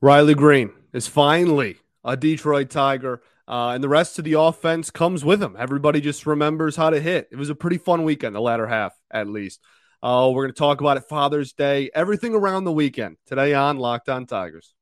Riley 0.00 0.34
Greene 0.34 0.70
is 0.92 1.08
finally 1.08 1.78
a 2.04 2.16
Detroit 2.16 2.70
Tiger, 2.70 3.20
uh, 3.48 3.70
and 3.70 3.82
the 3.82 3.88
rest 3.88 4.16
of 4.20 4.24
the 4.24 4.34
offense 4.34 4.90
comes 4.90 5.24
with 5.24 5.42
him. 5.42 5.56
Everybody 5.58 6.00
just 6.00 6.24
remembers 6.24 6.76
how 6.76 6.90
to 6.90 7.00
hit. 7.00 7.28
It 7.32 7.36
was 7.36 7.50
a 7.50 7.54
pretty 7.56 7.78
fun 7.78 8.04
weekend, 8.04 8.36
the 8.36 8.40
latter 8.40 8.68
half 8.68 8.92
at 9.10 9.26
least. 9.26 9.60
Uh, 10.00 10.30
we're 10.32 10.44
going 10.44 10.54
to 10.54 10.58
talk 10.58 10.80
about 10.80 10.98
it 10.98 11.04
Father's 11.08 11.52
Day, 11.52 11.90
everything 11.94 12.32
around 12.32 12.62
the 12.62 12.70
weekend 12.70 13.16
today 13.26 13.54
on 13.54 13.78
Locked 13.78 14.08
On 14.08 14.24
Tigers. 14.24 14.72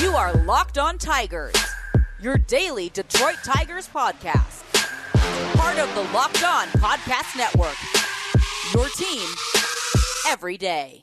You 0.00 0.10
are 0.16 0.34
Locked 0.44 0.78
On 0.78 0.98
Tigers, 0.98 1.54
your 2.20 2.36
daily 2.36 2.88
Detroit 2.88 3.38
Tigers 3.44 3.86
podcast, 3.86 4.64
part 5.56 5.78
of 5.78 5.94
the 5.94 6.02
Locked 6.12 6.42
On 6.42 6.66
Podcast 6.80 7.36
Network. 7.36 7.76
Your 8.74 8.88
team 8.88 9.28
every 10.26 10.58
day. 10.58 11.00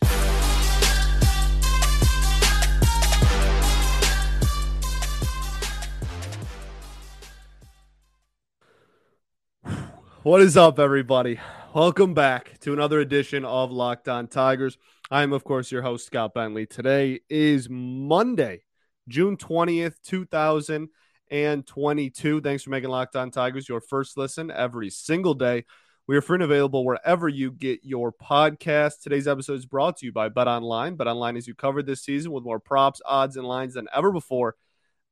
What 10.24 10.42
is 10.42 10.56
up, 10.56 10.78
everybody? 10.78 11.40
Welcome 11.74 12.14
back 12.14 12.60
to 12.60 12.74
another 12.74 13.00
edition 13.00 13.44
of 13.44 13.72
Locked 13.72 14.08
On 14.08 14.28
Tigers. 14.28 14.78
I 15.10 15.24
am, 15.24 15.34
of 15.34 15.44
course, 15.44 15.72
your 15.72 15.82
host, 15.82 16.06
Scott 16.06 16.36
Bentley. 16.36 16.68
Today 16.68 17.22
is 17.28 17.68
Monday, 17.72 18.62
June 19.08 19.36
20th, 19.36 19.96
2022. 20.04 22.42
Thanks 22.42 22.62
for 22.62 22.70
making 22.70 22.92
Locked 22.92 23.16
On 23.16 23.32
Tigers 23.32 23.68
your 23.68 23.82
first 23.82 24.16
listen 24.16 24.52
every 24.52 24.92
single 24.92 25.34
day. 25.34 25.66
We 26.06 26.16
are 26.16 26.22
free 26.22 26.36
and 26.36 26.44
available 26.44 26.86
wherever 26.86 27.28
you 27.28 27.52
get 27.52 27.80
your 27.82 28.14
podcast. 28.14 29.02
Today's 29.02 29.28
episode 29.28 29.58
is 29.58 29.66
brought 29.66 29.98
to 29.98 30.06
you 30.06 30.12
by 30.12 30.30
Bet 30.30 30.48
Online. 30.48 30.98
Bet 30.98 31.08
Online 31.08 31.36
is 31.36 31.48
you 31.48 31.56
covered 31.56 31.88
this 31.88 32.04
season 32.04 32.32
with 32.32 32.44
more 32.44 32.60
props, 32.60 33.02
odds, 33.08 33.38
and 33.38 33.48
lines 33.48 33.74
than 33.74 33.88
ever 33.92 34.12
before. 34.12 34.56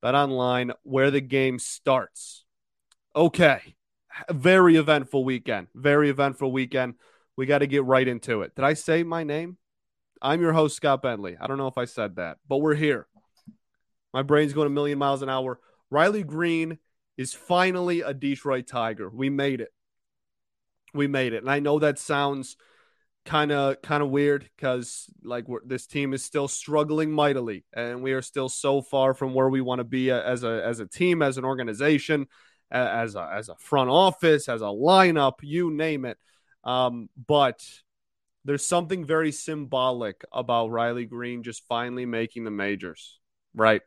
Bet 0.04 0.14
Online, 0.14 0.72
where 0.84 1.10
the 1.10 1.20
game 1.20 1.58
starts. 1.58 2.46
Okay 3.16 3.74
very 4.32 4.76
eventful 4.76 5.24
weekend. 5.24 5.68
Very 5.76 6.10
eventful 6.10 6.52
weekend. 6.52 6.96
We 7.38 7.46
got 7.46 7.60
to 7.60 7.68
get 7.68 7.86
right 7.86 8.08
into 8.08 8.42
it. 8.42 8.56
Did 8.56 8.66
I 8.66 8.74
say 8.74 9.04
my 9.04 9.24
name? 9.24 9.58
I'm 10.22 10.42
your 10.42 10.54
host, 10.54 10.76
Scott 10.76 11.02
Bentley. 11.02 11.38
I 11.40 11.48
don't 11.48 11.58
know 11.58 11.68
if 11.68 11.78
I 11.78 11.86
said 11.86 12.18
that, 12.18 12.38
but 12.48 12.58
we're 12.58 12.76
here. 12.76 13.08
My 14.14 14.24
brain's 14.24 14.54
going 14.54 14.68
a 14.68 14.72
million 14.72 14.98
miles 14.98 15.22
an 15.22 15.30
hour. 15.30 15.60
Riley 15.90 16.24
Greene 16.24 16.80
is 17.18 17.34
finally 17.34 18.02
a 18.02 18.14
Detroit 18.14 18.68
Tiger. 18.68 19.10
We 19.10 19.30
made 19.30 19.62
it. 19.62 19.70
We 20.94 21.08
made 21.08 21.34
it. 21.34 21.42
And 21.44 21.50
I 21.50 21.60
know 21.60 21.80
that 21.80 22.00
sounds 22.00 22.58
kind 23.26 23.52
of 23.52 23.82
kind 23.82 24.02
of 24.02 24.10
weird 24.10 24.50
because 24.56 25.06
like 25.24 25.46
this 25.66 25.86
team 25.86 26.14
is 26.14 26.24
still 26.24 26.48
struggling 26.48 27.12
mightily 27.12 27.64
and 27.74 28.02
we 28.02 28.14
are 28.14 28.22
still 28.22 28.50
so 28.50 28.82
far 28.82 29.14
from 29.14 29.34
where 29.34 29.50
we 29.50 29.62
want 29.62 29.80
to 29.80 29.84
be 29.84 30.10
as 30.10 30.44
a 30.44 30.64
as 30.66 30.80
a 30.80 30.88
team 30.88 31.22
as 31.22 31.38
an 31.38 31.46
organization 31.46 32.26
as 32.72 33.16
a, 33.16 33.30
as 33.34 33.50
a 33.50 33.56
front 33.56 33.90
office, 33.90 34.48
as 34.48 34.62
a 34.62 34.66
lineup, 34.66 35.36
you 35.42 35.72
name 35.72 36.06
it. 36.06 36.18
Um, 36.64 37.10
but 37.28 37.64
there's 38.46 38.66
something 38.66 39.06
very 39.06 39.32
symbolic 39.32 40.24
about 40.32 40.72
Riley 40.72 41.06
Greene 41.06 41.44
just 41.44 41.68
finally 41.68 42.06
making 42.06 42.44
the 42.44 42.52
majors, 42.52 43.20
right? 43.54 43.82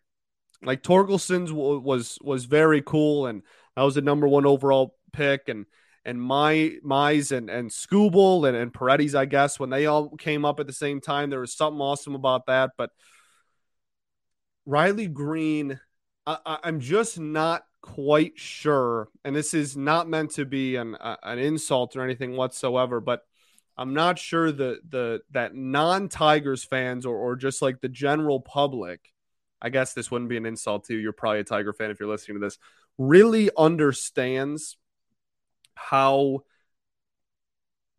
Like 0.63 0.83
Torkelson's 0.83 1.51
w- 1.51 1.81
was 1.81 2.19
was 2.23 2.45
very 2.45 2.83
cool, 2.83 3.27
and 3.27 3.43
that 3.77 3.83
was 3.83 3.95
the 3.95 4.03
number 4.03 4.29
one 4.29 4.47
overall 4.47 4.97
pick, 5.13 5.49
and 5.49 5.67
and 6.05 6.21
my 6.21 6.77
Mize 6.85 7.33
and 7.37 7.51
and 7.51 7.71
Skubal 7.71 8.47
and 8.47 8.57
and 8.57 8.73
Paredes, 8.73 9.15
I 9.15 9.25
guess, 9.25 9.59
when 9.59 9.71
they 9.71 9.87
all 9.87 10.11
came 10.17 10.45
up 10.45 10.61
at 10.61 10.67
the 10.67 10.73
same 10.73 11.01
time, 11.01 11.31
there 11.31 11.41
was 11.41 11.57
something 11.57 11.81
awesome 11.81 12.15
about 12.15 12.47
that. 12.47 12.71
But 12.77 12.91
Riley 14.65 15.09
Greene, 15.09 15.81
I, 16.27 16.59
I'm 16.63 16.81
just 16.81 17.19
not 17.19 17.65
quite 17.83 18.39
sure, 18.39 19.09
and 19.25 19.37
this 19.37 19.53
is 19.53 19.77
not 19.77 20.09
meant 20.09 20.31
to 20.33 20.47
be 20.47 20.77
an 20.77 20.97
an 21.01 21.39
insult 21.39 21.97
or 21.97 22.03
anything 22.03 22.37
whatsoever, 22.37 23.01
but 23.01 23.23
I'm 23.77 23.93
not 23.93 24.19
sure 24.19 24.51
the 24.51 24.81
the 24.89 25.21
that 25.33 25.55
non 25.55 26.09
Tigers 26.09 26.65
fans 26.65 27.05
or 27.05 27.17
or 27.17 27.37
just 27.37 27.61
like 27.61 27.81
the 27.81 27.89
general 27.89 28.41
public, 28.41 29.13
I 29.61 29.69
guess 29.69 29.93
this 29.93 30.11
wouldn't 30.11 30.31
be 30.31 30.37
an 30.37 30.47
insult 30.47 30.85
to 30.87 30.95
you. 30.95 31.01
You're 31.01 31.13
probably 31.13 31.41
a 31.41 31.45
Tiger 31.45 31.73
fan 31.73 31.91
if 31.91 32.01
you're 32.01 32.09
listening 32.09 32.41
to 32.41 32.47
this. 32.47 32.59
Really 32.99 33.51
understands 33.57 34.77
how 35.75 36.45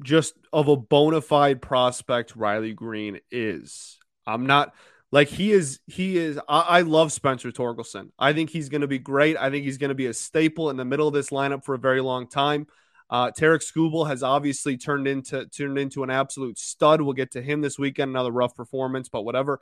just 0.01 0.33
of 0.51 0.67
a 0.67 0.75
bona 0.75 1.21
fide 1.21 1.61
prospect 1.61 2.35
Riley 2.35 2.73
Greene 2.73 3.19
is. 3.31 3.97
I'm 4.25 4.45
not 4.45 4.73
like 5.13 5.27
he 5.27 5.51
is, 5.51 5.79
he 5.85 6.17
is. 6.17 6.39
I, 6.49 6.59
I 6.61 6.81
love 6.81 7.11
Spencer 7.11 7.51
Torkelson. 7.51 8.09
I 8.17 8.33
think 8.33 8.49
he's 8.49 8.67
going 8.67 8.81
to 8.81 8.87
be 8.87 8.97
great. 8.97 9.37
I 9.37 9.51
think 9.51 9.63
he's 9.63 9.77
going 9.77 9.89
to 9.89 9.95
be 9.95 10.07
a 10.07 10.13
staple 10.13 10.71
in 10.71 10.75
the 10.75 10.85
middle 10.85 11.07
of 11.07 11.13
this 11.13 11.29
lineup 11.29 11.63
for 11.63 11.75
a 11.75 11.77
very 11.77 12.01
long 12.01 12.27
time. 12.27 12.65
Uh, 13.11 13.29
Tarik 13.29 13.61
Skubal 13.61 14.07
has 14.07 14.23
obviously 14.23 14.75
turned 14.75 15.07
into 15.07 15.45
turned 15.45 15.77
into 15.77 16.01
an 16.01 16.09
absolute 16.09 16.57
stud. 16.57 16.99
We'll 16.99 17.13
get 17.13 17.33
to 17.33 17.43
him 17.43 17.61
this 17.61 17.77
weekend. 17.77 18.09
Another 18.09 18.31
rough 18.31 18.55
performance, 18.55 19.07
but 19.07 19.21
whatever. 19.21 19.61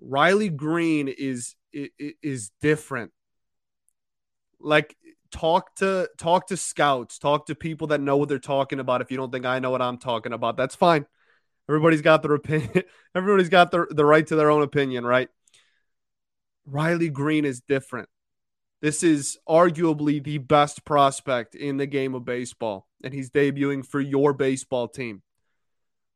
Riley 0.00 0.48
Greene 0.48 1.08
is 1.08 1.56
is 1.72 2.52
different. 2.60 3.10
Like 4.60 4.96
talk 5.32 5.74
to 5.76 6.08
talk 6.18 6.46
to 6.48 6.56
scouts, 6.56 7.18
talk 7.18 7.46
to 7.46 7.56
people 7.56 7.88
that 7.88 8.00
know 8.00 8.16
what 8.16 8.28
they're 8.28 8.38
talking 8.38 8.78
about. 8.78 9.00
If 9.00 9.10
you 9.10 9.16
don't 9.16 9.32
think 9.32 9.44
I 9.44 9.58
know 9.58 9.72
what 9.72 9.82
I'm 9.82 9.98
talking 9.98 10.32
about, 10.32 10.56
that's 10.56 10.76
fine. 10.76 11.06
Everybody's 11.68 12.02
got 12.02 12.22
their 12.22 12.34
opinion. 12.34 12.82
Everybody's 13.14 13.48
got 13.48 13.70
the, 13.70 13.86
the 13.90 14.04
right 14.04 14.26
to 14.26 14.36
their 14.36 14.50
own 14.50 14.62
opinion, 14.62 15.04
right? 15.04 15.28
Riley 16.64 17.08
Greene 17.08 17.44
is 17.44 17.60
different. 17.60 18.08
This 18.82 19.02
is 19.02 19.38
arguably 19.48 20.22
the 20.22 20.38
best 20.38 20.84
prospect 20.84 21.54
in 21.54 21.76
the 21.76 21.86
game 21.86 22.14
of 22.14 22.24
baseball, 22.24 22.86
and 23.02 23.12
he's 23.12 23.30
debuting 23.30 23.86
for 23.86 24.00
your 24.00 24.32
baseball 24.32 24.86
team. 24.86 25.22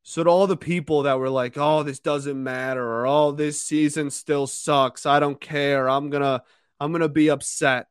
So, 0.02 0.24
to 0.24 0.30
all 0.30 0.46
the 0.46 0.56
people 0.56 1.02
that 1.02 1.18
were 1.18 1.30
like, 1.30 1.56
oh, 1.56 1.82
this 1.82 2.00
doesn't 2.00 2.42
matter, 2.42 2.82
or 2.82 3.06
oh, 3.06 3.32
this 3.32 3.62
season 3.62 4.10
still 4.10 4.46
sucks, 4.46 5.06
I 5.06 5.20
don't 5.20 5.40
care, 5.40 5.88
I'm 5.88 6.10
gonna, 6.10 6.42
I'm 6.78 6.92
gonna 6.92 7.08
be 7.08 7.30
upset. 7.30 7.86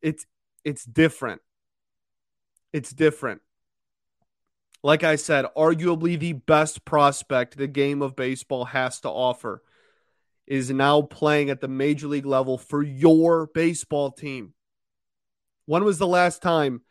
It's 0.00 0.26
it's 0.64 0.84
different. 0.84 1.42
It's 2.72 2.90
different 2.90 3.42
like 4.84 5.02
I 5.02 5.16
said, 5.16 5.46
arguably 5.56 6.18
the 6.18 6.34
best 6.34 6.84
prospect 6.84 7.56
the 7.56 7.66
game 7.66 8.02
of 8.02 8.14
baseball 8.14 8.66
has 8.66 9.00
to 9.00 9.08
offer, 9.08 9.62
is 10.46 10.70
now 10.70 11.00
playing 11.00 11.48
at 11.48 11.62
the 11.62 11.68
major 11.68 12.06
league 12.06 12.26
level 12.26 12.58
for 12.58 12.82
your 12.82 13.46
baseball 13.46 14.10
team. 14.10 14.52
When 15.64 15.84
was 15.84 15.96
the 15.96 16.06
last 16.06 16.42
time 16.42 16.82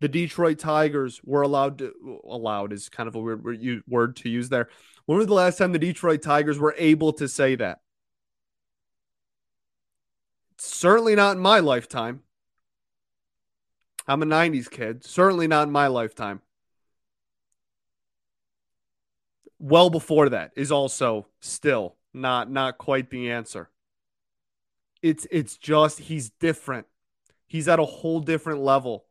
the 0.00 0.08
Detroit 0.08 0.58
Tigers 0.58 1.20
were 1.22 1.42
allowed 1.42 1.78
to 1.78 1.92
allowed 2.26 2.72
is 2.72 2.88
kind 2.88 3.08
of 3.08 3.14
a 3.14 3.20
weird 3.20 3.82
word 3.86 4.16
to 4.16 4.30
use 4.30 4.48
there. 4.48 4.70
When 5.04 5.18
was 5.18 5.26
the 5.26 5.34
last 5.34 5.58
time 5.58 5.72
the 5.72 5.78
Detroit 5.78 6.22
Tigers 6.22 6.58
were 6.58 6.74
able 6.78 7.12
to 7.12 7.28
say 7.28 7.56
that? 7.56 7.80
Certainly 10.56 11.14
not 11.16 11.36
in 11.36 11.42
my 11.42 11.60
lifetime. 11.60 12.22
I'm 14.08 14.22
a 14.22 14.26
90s 14.26 14.70
kid. 14.70 15.04
Certainly 15.04 15.48
not 15.48 15.66
in 15.66 15.72
my 15.72 15.88
lifetime. 15.88 16.40
Well 19.58 19.90
before 19.90 20.28
that 20.30 20.52
is 20.56 20.72
also 20.72 21.26
still 21.40 21.96
not 22.12 22.50
not 22.50 22.78
quite 22.78 23.10
the 23.10 23.30
answer. 23.30 23.70
It's 25.02 25.26
it's 25.30 25.56
just 25.56 25.98
he's 26.00 26.30
different. 26.30 26.86
He's 27.46 27.68
at 27.68 27.78
a 27.78 27.84
whole 27.84 28.20
different 28.20 28.60
level 28.60 29.04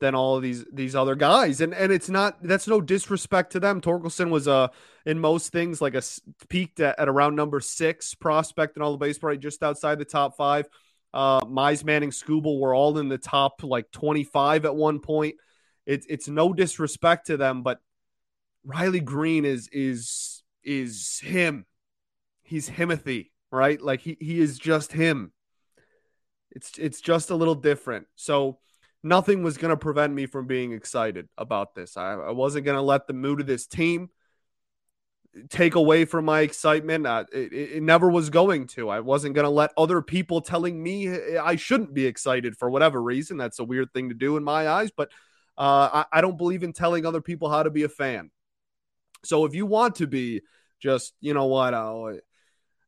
than 0.00 0.14
all 0.14 0.36
of 0.36 0.42
these 0.42 0.64
these 0.72 0.94
other 0.94 1.14
guys, 1.14 1.60
and 1.60 1.74
and 1.74 1.92
it's 1.92 2.08
not 2.08 2.42
that's 2.42 2.68
no 2.68 2.80
disrespect 2.80 3.52
to 3.52 3.60
them. 3.60 3.80
Torkelson 3.80 4.30
was 4.30 4.48
uh, 4.48 4.68
in 5.04 5.18
most 5.18 5.52
things 5.52 5.80
like 5.80 5.94
a 5.94 6.02
peaked 6.48 6.80
at, 6.80 6.98
at 6.98 7.08
around 7.08 7.34
number 7.34 7.60
six 7.60 8.14
prospect 8.14 8.76
in 8.76 8.82
all 8.82 8.92
the 8.92 8.98
baseball, 8.98 9.30
right, 9.30 9.40
just 9.40 9.62
outside 9.62 9.98
the 9.98 10.04
top 10.04 10.36
five. 10.36 10.68
Uh, 11.12 11.40
Mize 11.40 11.84
Manning, 11.84 12.10
Skubal 12.10 12.60
were 12.60 12.74
all 12.74 12.98
in 12.98 13.08
the 13.08 13.18
top 13.18 13.62
like 13.62 13.90
twenty 13.90 14.24
five 14.24 14.64
at 14.64 14.74
one 14.74 15.00
point. 15.00 15.36
It's 15.86 16.06
it's 16.08 16.28
no 16.28 16.52
disrespect 16.52 17.26
to 17.26 17.36
them, 17.36 17.62
but 17.62 17.80
Riley 18.68 19.00
Greene 19.00 19.46
is 19.46 19.68
is 19.72 20.42
is 20.62 21.20
him. 21.20 21.64
He's 22.42 22.68
Himothy, 22.68 23.30
right? 23.50 23.80
Like 23.80 24.00
he 24.00 24.18
he 24.20 24.40
is 24.40 24.58
just 24.58 24.92
him. 24.92 25.32
It's 26.50 26.76
it's 26.76 27.00
just 27.00 27.30
a 27.30 27.34
little 27.34 27.54
different. 27.54 28.08
So 28.14 28.58
nothing 29.02 29.42
was 29.42 29.56
going 29.56 29.70
to 29.70 29.76
prevent 29.78 30.12
me 30.12 30.26
from 30.26 30.46
being 30.46 30.72
excited 30.72 31.30
about 31.38 31.74
this. 31.74 31.96
I, 31.96 32.12
I 32.12 32.30
wasn't 32.32 32.66
going 32.66 32.76
to 32.76 32.82
let 32.82 33.06
the 33.06 33.14
mood 33.14 33.40
of 33.40 33.46
this 33.46 33.66
team 33.66 34.10
take 35.48 35.74
away 35.74 36.04
from 36.04 36.26
my 36.26 36.40
excitement. 36.40 37.06
Uh, 37.06 37.24
it, 37.32 37.52
it, 37.52 37.82
never 37.82 38.10
was 38.10 38.28
going 38.28 38.66
to. 38.66 38.90
I 38.90 39.00
wasn't 39.00 39.34
going 39.34 39.44
to 39.44 39.50
let 39.50 39.72
other 39.78 40.02
people 40.02 40.42
telling 40.42 40.82
me 40.82 41.08
I 41.38 41.56
shouldn't 41.56 41.94
be 41.94 42.04
excited 42.04 42.56
for 42.56 42.68
whatever 42.68 43.00
reason. 43.00 43.38
That's 43.38 43.60
a 43.60 43.64
weird 43.64 43.94
thing 43.94 44.10
to 44.10 44.14
do 44.14 44.36
in 44.36 44.44
my 44.44 44.68
eyes, 44.68 44.90
but 44.94 45.10
uh, 45.56 46.04
I, 46.12 46.18
I 46.18 46.20
don't 46.20 46.36
believe 46.36 46.62
in 46.62 46.74
telling 46.74 47.06
other 47.06 47.22
people 47.22 47.48
how 47.48 47.62
to 47.62 47.70
be 47.70 47.84
a 47.84 47.88
fan. 47.88 48.30
So 49.24 49.44
if 49.44 49.54
you 49.54 49.66
want 49.66 49.96
to 49.96 50.06
be 50.06 50.42
just 50.80 51.14
you 51.20 51.34
know 51.34 51.46
what, 51.46 51.74
oh, 51.74 52.18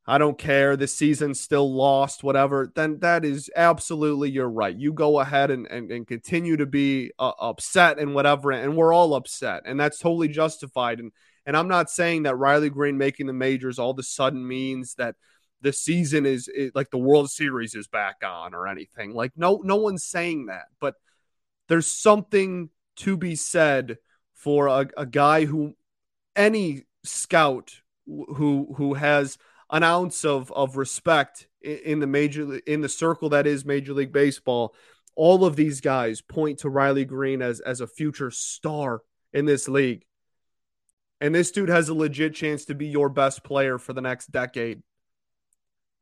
I 0.06 0.18
don't 0.18 0.38
care. 0.38 0.76
The 0.76 0.88
season's 0.88 1.40
still 1.40 1.72
lost, 1.72 2.24
whatever. 2.24 2.72
Then 2.74 2.98
that 3.00 3.24
is 3.24 3.50
absolutely 3.54 4.30
you're 4.30 4.50
right. 4.50 4.74
You 4.74 4.92
go 4.92 5.20
ahead 5.20 5.50
and 5.50 5.66
and, 5.68 5.90
and 5.90 6.06
continue 6.06 6.56
to 6.56 6.66
be 6.66 7.12
uh, 7.18 7.32
upset 7.38 7.98
and 7.98 8.14
whatever, 8.14 8.50
and 8.50 8.76
we're 8.76 8.92
all 8.92 9.14
upset, 9.14 9.62
and 9.66 9.78
that's 9.78 9.98
totally 9.98 10.28
justified. 10.28 10.98
And 11.00 11.12
and 11.46 11.56
I'm 11.56 11.68
not 11.68 11.90
saying 11.90 12.24
that 12.24 12.36
Riley 12.36 12.70
Greene 12.70 12.98
making 12.98 13.26
the 13.26 13.32
majors 13.32 13.78
all 13.78 13.90
of 13.90 13.98
a 13.98 14.02
sudden 14.02 14.46
means 14.46 14.94
that 14.94 15.16
the 15.62 15.72
season 15.72 16.26
is, 16.26 16.48
is 16.48 16.72
like 16.74 16.90
the 16.90 16.98
World 16.98 17.30
Series 17.30 17.74
is 17.74 17.86
back 17.86 18.16
on 18.24 18.54
or 18.54 18.66
anything. 18.66 19.12
Like 19.14 19.32
no 19.36 19.60
no 19.62 19.76
one's 19.76 20.04
saying 20.04 20.46
that, 20.46 20.64
but 20.80 20.94
there's 21.68 21.86
something 21.86 22.70
to 22.96 23.16
be 23.16 23.36
said 23.36 23.98
for 24.34 24.66
a, 24.66 24.88
a 24.96 25.06
guy 25.06 25.44
who 25.44 25.76
any 26.36 26.84
scout 27.04 27.80
who 28.06 28.74
who 28.76 28.94
has 28.94 29.38
an 29.70 29.82
ounce 29.82 30.24
of 30.24 30.50
of 30.52 30.76
respect 30.76 31.48
in 31.62 32.00
the 32.00 32.06
major 32.06 32.56
in 32.66 32.80
the 32.80 32.88
circle 32.88 33.28
that 33.30 33.46
is 33.46 33.64
Major 33.64 33.92
League 33.92 34.12
Baseball. 34.12 34.74
All 35.16 35.44
of 35.44 35.56
these 35.56 35.80
guys 35.80 36.20
point 36.20 36.60
to 36.60 36.68
Riley 36.68 37.04
Greene 37.04 37.42
as 37.42 37.60
as 37.60 37.80
a 37.80 37.86
future 37.86 38.30
star 38.30 39.02
in 39.32 39.44
this 39.44 39.68
league. 39.68 40.04
And 41.20 41.34
this 41.34 41.50
dude 41.50 41.68
has 41.68 41.88
a 41.88 41.94
legit 41.94 42.34
chance 42.34 42.64
to 42.66 42.74
be 42.74 42.86
your 42.86 43.10
best 43.10 43.44
player 43.44 43.78
for 43.78 43.92
the 43.92 44.00
next 44.00 44.32
decade. 44.32 44.82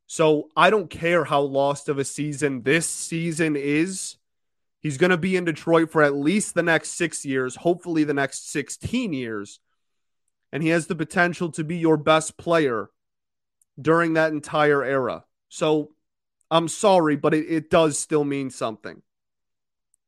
So 0.07 0.49
I 0.55 0.69
don't 0.69 0.89
care 0.89 1.25
how 1.25 1.41
lost 1.41 1.89
of 1.89 1.99
a 1.99 2.05
season 2.05 2.63
this 2.63 2.87
season 2.87 3.55
is. 3.55 4.17
He's 4.79 4.97
going 4.97 5.11
to 5.11 5.17
be 5.17 5.35
in 5.35 5.43
Detroit 5.43 5.91
for 5.91 6.01
at 6.01 6.15
least 6.15 6.55
the 6.55 6.63
next 6.63 6.91
six 6.91 7.25
years, 7.25 7.57
hopefully 7.57 8.05
the 8.05 8.13
next 8.13 8.49
16 8.49 9.11
years. 9.11 9.59
And 10.51 10.63
he 10.63 10.69
has 10.69 10.87
the 10.87 10.95
potential 10.95 11.51
to 11.51 11.63
be 11.63 11.77
your 11.77 11.97
best 11.97 12.37
player 12.37 12.89
during 13.79 14.13
that 14.13 14.31
entire 14.31 14.83
era. 14.83 15.25
So 15.47 15.91
I'm 16.49 16.67
sorry, 16.67 17.15
but 17.15 17.33
it, 17.33 17.45
it 17.47 17.69
does 17.69 17.97
still 17.99 18.23
mean 18.23 18.49
something. 18.49 19.01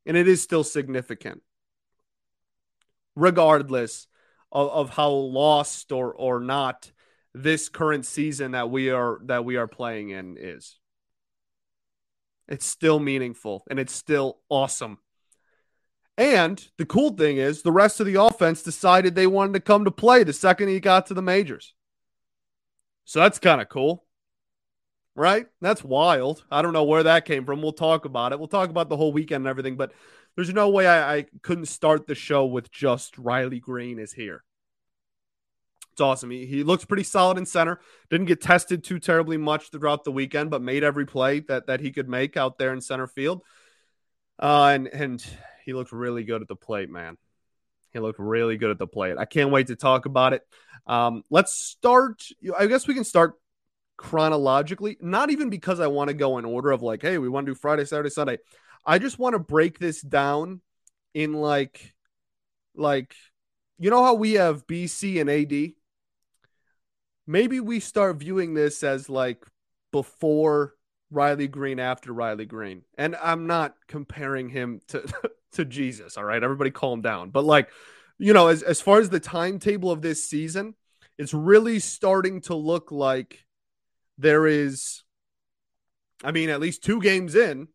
And 0.05 0.17
it 0.17 0.27
is 0.27 0.41
still 0.41 0.63
significant. 0.63 1.41
Regardless 3.15 4.07
of, 4.51 4.69
of 4.69 4.89
how 4.91 5.09
lost 5.09 5.91
or, 5.91 6.13
or 6.13 6.39
not 6.39 6.91
this 7.33 7.69
current 7.69 8.05
season 8.05 8.51
that 8.51 8.69
we 8.69 8.89
are 8.89 9.19
that 9.25 9.45
we 9.45 9.55
are 9.55 9.67
playing 9.67 10.09
in 10.09 10.37
is. 10.37 10.77
It's 12.47 12.65
still 12.65 12.99
meaningful 12.99 13.63
and 13.69 13.79
it's 13.79 13.93
still 13.93 14.39
awesome. 14.49 14.97
And 16.17 16.63
the 16.77 16.85
cool 16.85 17.11
thing 17.11 17.37
is, 17.37 17.61
the 17.61 17.71
rest 17.71 17.99
of 17.99 18.05
the 18.05 18.21
offense 18.21 18.61
decided 18.61 19.15
they 19.15 19.27
wanted 19.27 19.53
to 19.53 19.59
come 19.59 19.85
to 19.85 19.91
play 19.91 20.23
the 20.23 20.33
second 20.33 20.67
he 20.67 20.79
got 20.79 21.07
to 21.07 21.13
the 21.13 21.21
majors. 21.21 21.73
So 23.05 23.19
that's 23.19 23.39
kind 23.39 23.61
of 23.61 23.69
cool, 23.69 24.05
right? 25.15 25.47
That's 25.61 25.83
wild. 25.83 26.43
I 26.51 26.61
don't 26.61 26.73
know 26.73 26.83
where 26.83 27.03
that 27.03 27.25
came 27.25 27.45
from. 27.45 27.61
We'll 27.61 27.73
talk 27.73 28.05
about 28.05 28.31
it. 28.31 28.39
We'll 28.39 28.47
talk 28.47 28.69
about 28.69 28.89
the 28.89 28.97
whole 28.97 29.11
weekend 29.11 29.43
and 29.43 29.47
everything, 29.47 29.77
but 29.77 29.93
there's 30.35 30.53
no 30.53 30.69
way 30.69 30.87
I, 30.87 31.15
I 31.15 31.25
couldn't 31.41 31.65
start 31.65 32.07
the 32.07 32.15
show 32.15 32.45
with 32.45 32.71
just 32.71 33.17
Riley 33.17 33.59
Greene 33.59 33.99
is 33.99 34.13
here. 34.13 34.43
It's 35.91 36.01
awesome. 36.01 36.31
He, 36.31 36.45
he 36.45 36.63
looks 36.63 36.85
pretty 36.85 37.03
solid 37.03 37.37
in 37.37 37.45
center. 37.45 37.81
Didn't 38.09 38.27
get 38.27 38.41
tested 38.41 38.83
too 38.83 38.99
terribly 38.99 39.37
much 39.37 39.71
throughout 39.71 40.03
the 40.03 40.11
weekend, 40.11 40.49
but 40.49 40.61
made 40.61 40.83
every 40.83 41.05
play 41.05 41.41
that, 41.41 41.67
that 41.67 41.81
he 41.81 41.91
could 41.91 42.07
make 42.07 42.37
out 42.37 42.57
there 42.57 42.73
in 42.73 42.79
center 42.79 43.07
field. 43.07 43.41
Uh, 44.39 44.71
and 44.73 44.87
and 44.87 45.25
he 45.65 45.73
looked 45.73 45.91
really 45.91 46.23
good 46.23 46.41
at 46.41 46.47
the 46.47 46.55
plate, 46.55 46.89
man. 46.89 47.17
He 47.93 47.99
looked 47.99 48.19
really 48.19 48.57
good 48.57 48.71
at 48.71 48.79
the 48.79 48.87
plate. 48.87 49.17
I 49.17 49.25
can't 49.25 49.51
wait 49.51 49.67
to 49.67 49.75
talk 49.75 50.05
about 50.05 50.33
it. 50.33 50.41
Um, 50.87 51.23
let's 51.29 51.53
start. 51.53 52.23
I 52.57 52.67
guess 52.67 52.87
we 52.87 52.93
can 52.93 53.03
start 53.03 53.33
chronologically, 53.97 54.97
not 55.01 55.29
even 55.29 55.49
because 55.49 55.79
I 55.79 55.87
want 55.87 56.07
to 56.07 56.13
go 56.13 56.37
in 56.37 56.45
order 56.45 56.71
of 56.71 56.81
like, 56.81 57.01
hey, 57.01 57.17
we 57.17 57.29
want 57.29 57.45
to 57.45 57.51
do 57.51 57.59
Friday, 57.59 57.85
Saturday, 57.85 58.09
Sunday. 58.09 58.37
I 58.85 58.97
just 58.97 59.19
want 59.19 59.33
to 59.33 59.39
break 59.39 59.77
this 59.77 60.01
down 60.01 60.61
in 61.13 61.33
like, 61.33 61.93
like, 62.75 63.13
you 63.77 63.89
know 63.89 64.03
how 64.03 64.13
we 64.13 64.33
have 64.33 64.65
BC 64.65 65.19
and 65.19 65.29
AD? 65.29 65.73
maybe 67.27 67.59
we 67.59 67.79
start 67.79 68.17
viewing 68.17 68.53
this 68.53 68.83
as 68.83 69.09
like 69.09 69.45
before 69.91 70.75
Riley 71.09 71.47
Greene 71.47 71.79
after 71.79 72.13
Riley 72.13 72.45
Greene. 72.45 72.83
And 72.97 73.15
I'm 73.15 73.47
not 73.47 73.75
comparing 73.87 74.49
him 74.49 74.81
to 74.89 75.03
to 75.53 75.65
Jesus, 75.65 76.17
all 76.17 76.23
right? 76.23 76.43
Everybody 76.43 76.71
calm 76.71 77.01
down. 77.01 77.29
But 77.29 77.45
like, 77.45 77.69
you 78.17 78.33
know, 78.33 78.47
as 78.47 78.63
as 78.63 78.81
far 78.81 78.99
as 78.99 79.09
the 79.09 79.19
timetable 79.19 79.91
of 79.91 80.01
this 80.01 80.23
season, 80.25 80.75
it's 81.17 81.33
really 81.33 81.79
starting 81.79 82.41
to 82.41 82.55
look 82.55 82.91
like 82.91 83.45
there 84.17 84.47
is 84.47 85.03
I 86.23 86.31
mean, 86.31 86.49
at 86.49 86.59
least 86.59 86.83
two 86.83 87.01
games 87.01 87.35
in, 87.35 87.67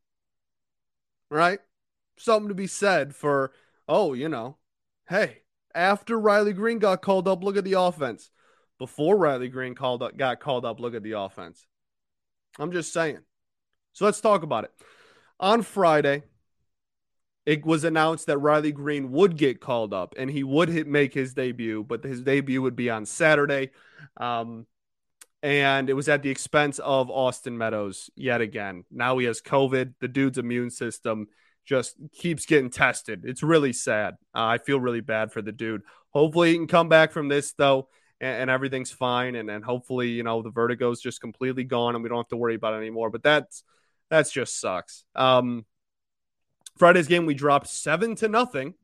right? 1.31 1.59
Something 2.17 2.49
to 2.49 2.55
be 2.55 2.69
said 2.69 3.15
for, 3.15 3.53
oh, 3.89 4.13
you 4.13 4.29
know, 4.29 4.57
hey, 5.09 5.39
after 5.75 6.19
Riley 6.19 6.53
Greene 6.53 6.79
got 6.79 7.03
called 7.03 7.29
up, 7.29 7.43
look 7.43 7.57
at 7.57 7.65
the 7.65 7.75
offense 7.75 8.31
before 8.79 9.17
Riley 9.17 9.49
Greene 9.49 9.75
called 9.75 10.03
up, 10.03 10.17
got 10.17 10.41
called 10.41 10.65
up. 10.65 10.81
Look 10.81 10.95
at 10.95 11.03
the 11.03 11.19
offense. 11.19 11.67
I'm 12.59 12.73
just 12.73 12.93
saying. 12.93 13.21
So 13.93 14.05
let's 14.05 14.21
talk 14.21 14.43
about 14.43 14.65
it. 14.65 14.73
On 15.41 15.63
Friday, 15.63 16.23
it 17.47 17.65
was 17.65 17.85
announced 17.85 18.27
that 18.27 18.39
Riley 18.39 18.73
Greene 18.73 19.13
would 19.13 19.37
get 19.37 19.61
called 19.61 19.95
up 19.95 20.15
and 20.19 20.29
he 20.29 20.43
would 20.43 20.69
hit, 20.69 20.87
make 20.87 21.15
his 21.15 21.33
debut, 21.33 21.85
but 21.85 22.05
his 22.05 22.23
debut 22.23 22.61
would 22.61 22.77
be 22.77 22.91
on 22.91 23.07
Saturday. 23.07 23.71
Um, 24.17 24.67
and 25.43 25.89
it 25.89 25.93
was 25.93 26.09
at 26.09 26.23
the 26.23 26.31
expense 26.31 26.81
of 26.81 27.09
Austin 27.09 27.57
Meadows 27.57 28.11
yet 28.17 28.41
again. 28.41 28.85
Now 28.91 29.17
he 29.19 29.27
has 29.27 29.41
COVID. 29.41 29.95
The 30.01 30.09
dude's 30.09 30.39
immune 30.39 30.71
system 30.71 31.29
just 31.65 31.97
keeps 32.13 32.47
getting 32.47 32.71
tested. 32.71 33.23
It's 33.25 33.43
really 33.43 33.73
sad. 33.73 34.15
Uh, 34.35 34.45
I 34.45 34.59
feel 34.59 34.81
really 34.81 35.01
bad 35.01 35.33
for 35.33 35.43
the 35.43 35.53
dude. 35.53 35.83
Hopefully, 36.11 36.51
he 36.51 36.57
can 36.57 36.67
come 36.67 36.89
back 36.89 37.13
from 37.13 37.29
this, 37.29 37.53
though 37.53 37.89
and, 38.21 38.43
and 38.43 38.51
everything's 38.51 38.91
fine. 38.91 39.35
And, 39.35 39.51
and 39.51 39.65
hopefully, 39.65 40.09
you 40.09 40.23
know, 40.23 40.43
the 40.43 40.51
vertigo 40.51 40.91
is 40.91 41.01
just 41.01 41.21
completely 41.21 41.65
gone 41.65 41.95
and 41.95 42.03
we 42.03 42.09
don't 42.09 42.19
have 42.19 42.29
to 42.29 42.37
worry 42.37 42.55
about 42.55 42.75
it 42.75 42.79
anymore. 42.79 43.11
But 43.11 43.23
that's 43.23 43.63
that's 44.11 44.31
just 44.31 44.61
sucks. 44.61 45.05
Um, 45.15 45.65
Friday's 46.77 47.09
game, 47.09 47.27
we 47.27 47.35
dropped 47.35 47.69
seven 47.69 48.15
to 48.17 48.29
nothing. 48.29 48.75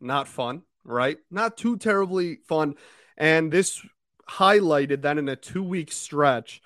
Not 0.00 0.28
fun, 0.28 0.62
right? 0.84 1.18
Not 1.30 1.56
too 1.56 1.76
terribly 1.76 2.38
fun. 2.48 2.74
And 3.16 3.52
this 3.52 3.80
highlighted 4.28 5.02
that 5.02 5.18
in 5.18 5.28
a 5.28 5.36
two 5.36 5.62
week 5.62 5.92
stretch, 5.92 6.62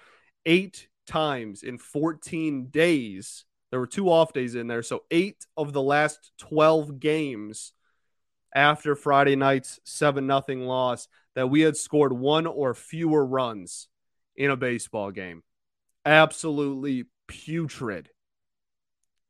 eight 0.46 0.88
times 1.06 1.62
in 1.62 1.78
14 1.78 2.66
days. 2.66 3.44
There 3.70 3.80
were 3.80 3.87
two 3.87 4.08
off 4.08 4.32
days 4.32 4.54
in 4.54 4.68
there. 4.68 4.82
So, 4.82 5.02
eight 5.10 5.46
of 5.56 5.72
the 5.72 5.82
last 5.82 6.30
12 6.38 7.00
games 7.00 7.72
after 8.54 8.94
Friday 8.94 9.37
night's 9.37 9.80
7 9.84 10.26
nothing 10.26 10.60
loss 10.60 11.08
that 11.34 11.50
we 11.50 11.62
had 11.62 11.76
scored 11.76 12.12
one 12.12 12.46
or 12.46 12.72
fewer 12.72 13.26
runs 13.26 13.88
in 14.37 14.50
a 14.50 14.56
baseball 14.56 15.10
game. 15.10 15.42
Absolutely 16.06 17.06
putrid. 17.26 18.10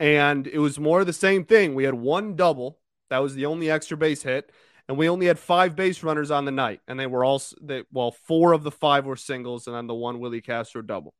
And 0.00 0.46
it 0.46 0.58
was 0.58 0.78
more 0.78 1.00
of 1.00 1.06
the 1.06 1.12
same 1.12 1.44
thing. 1.44 1.74
We 1.74 1.84
had 1.84 1.94
one 1.94 2.36
double. 2.36 2.78
That 3.10 3.18
was 3.18 3.34
the 3.34 3.46
only 3.46 3.70
extra 3.70 3.96
base 3.96 4.22
hit. 4.22 4.50
And 4.88 4.98
we 4.98 5.08
only 5.08 5.26
had 5.26 5.38
five 5.38 5.76
base 5.76 6.02
runners 6.02 6.30
on 6.30 6.44
the 6.44 6.50
night. 6.50 6.80
And 6.86 6.98
they 6.98 7.06
were 7.06 7.24
all, 7.24 7.40
they, 7.62 7.84
well, 7.92 8.10
four 8.10 8.52
of 8.52 8.62
the 8.62 8.70
five 8.70 9.06
were 9.06 9.16
singles, 9.16 9.66
and 9.66 9.74
then 9.74 9.86
the 9.86 9.94
one 9.94 10.20
Willi 10.20 10.40
Castro 10.40 10.82
double. 10.82 11.14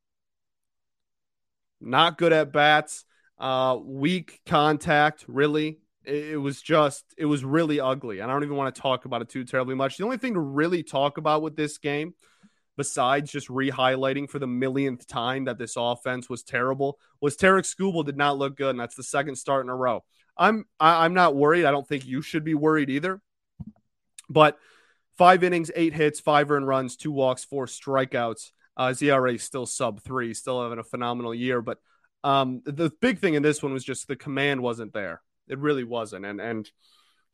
Not 1.81 2.19
good 2.19 2.33
at 2.33 2.53
bats. 2.53 3.05
Uh, 3.39 3.79
weak 3.83 4.41
contact, 4.47 5.25
really 5.27 5.79
it 6.05 6.41
was 6.41 6.61
just 6.61 7.05
it 7.17 7.25
was 7.25 7.45
really 7.45 7.81
ugly 7.81 8.21
and 8.21 8.31
i 8.31 8.35
don't 8.35 8.45
even 8.45 8.57
want 8.57 8.75
to 8.75 8.81
talk 8.81 9.05
about 9.05 9.23
it 9.23 9.29
too 9.29 9.45
terribly 9.45 9.75
much 9.75 9.97
the 9.97 10.05
only 10.05 10.19
thing 10.19 10.35
to 10.35 10.41
really 10.41 10.83
talk 10.83 11.19
about 11.19 11.43
with 11.43 11.57
this 11.57 11.79
game 11.79 12.15
besides 12.77 13.31
just 13.31 13.49
re-highlighting 13.49 14.29
for 14.29 14.39
the 14.39 14.47
millionth 14.47 15.07
time 15.07 15.45
that 15.45 15.59
this 15.59 15.75
offense 15.77 16.29
was 16.29 16.43
terrible 16.43 16.99
was 17.21 17.37
Tarik 17.37 17.65
Skubal 17.65 18.05
did 18.05 18.17
not 18.17 18.39
look 18.39 18.57
good 18.57 18.71
and 18.71 18.81
that's 18.81 18.97
the 18.97 19.03
second 19.03 19.37
start 19.37 19.65
in 19.65 19.71
a 19.71 19.77
row. 19.77 20.05
I'm 20.37 20.65
I, 20.81 20.97
am 20.97 21.03
i 21.03 21.05
am 21.07 21.15
not 21.15 21.37
worried. 21.37 21.65
I 21.65 21.71
don't 21.71 21.87
think 21.87 22.07
you 22.07 22.23
should 22.23 22.45
be 22.45 22.55
worried 22.55 22.91
either. 22.91 23.21
But 24.29 24.59
five 25.17 25.45
innings 25.45 25.71
eight 25.77 25.95
hits 25.95 26.21
five 26.21 26.51
earned 26.51 26.67
runs 26.67 26.97
two 26.97 27.13
walks 27.13 27.45
four 27.45 27.67
strikeouts. 27.67 28.51
Uh, 28.77 28.93
ERA 29.01 29.39
still 29.39 29.67
sub 29.67 30.01
three 30.01 30.35
still 30.35 30.63
having 30.63 30.81
a 30.81 30.85
phenomenal 30.85 31.35
year. 31.35 31.63
But 31.63 31.79
um, 32.25 32.63
the 32.65 32.91
big 33.01 33.21
thing 33.21 33.35
in 33.35 33.43
this 33.43 33.63
one 33.63 33.73
was 33.73 33.85
just 33.85 34.09
the 34.09 34.17
command 34.17 34.61
wasn't 34.63 34.93
there. 34.93 35.23
It 35.47 35.59
really 35.59 35.85
wasn't. 35.85 36.25
And 36.25 36.41
and 36.41 36.69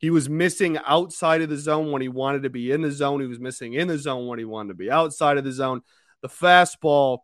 he 0.01 0.09
was 0.09 0.27
missing 0.27 0.79
outside 0.85 1.41
of 1.41 1.49
the 1.49 1.57
zone 1.57 1.91
when 1.91 2.01
he 2.01 2.09
wanted 2.09 2.43
to 2.43 2.49
be 2.49 2.71
in 2.71 2.81
the 2.81 2.91
zone. 2.91 3.21
He 3.21 3.27
was 3.27 3.39
missing 3.39 3.73
in 3.73 3.87
the 3.87 3.99
zone 3.99 4.27
when 4.27 4.39
he 4.39 4.45
wanted 4.45 4.69
to 4.69 4.73
be 4.73 4.89
outside 4.89 5.37
of 5.37 5.43
the 5.43 5.51
zone. 5.51 5.81
The 6.21 6.27
fastball 6.27 7.19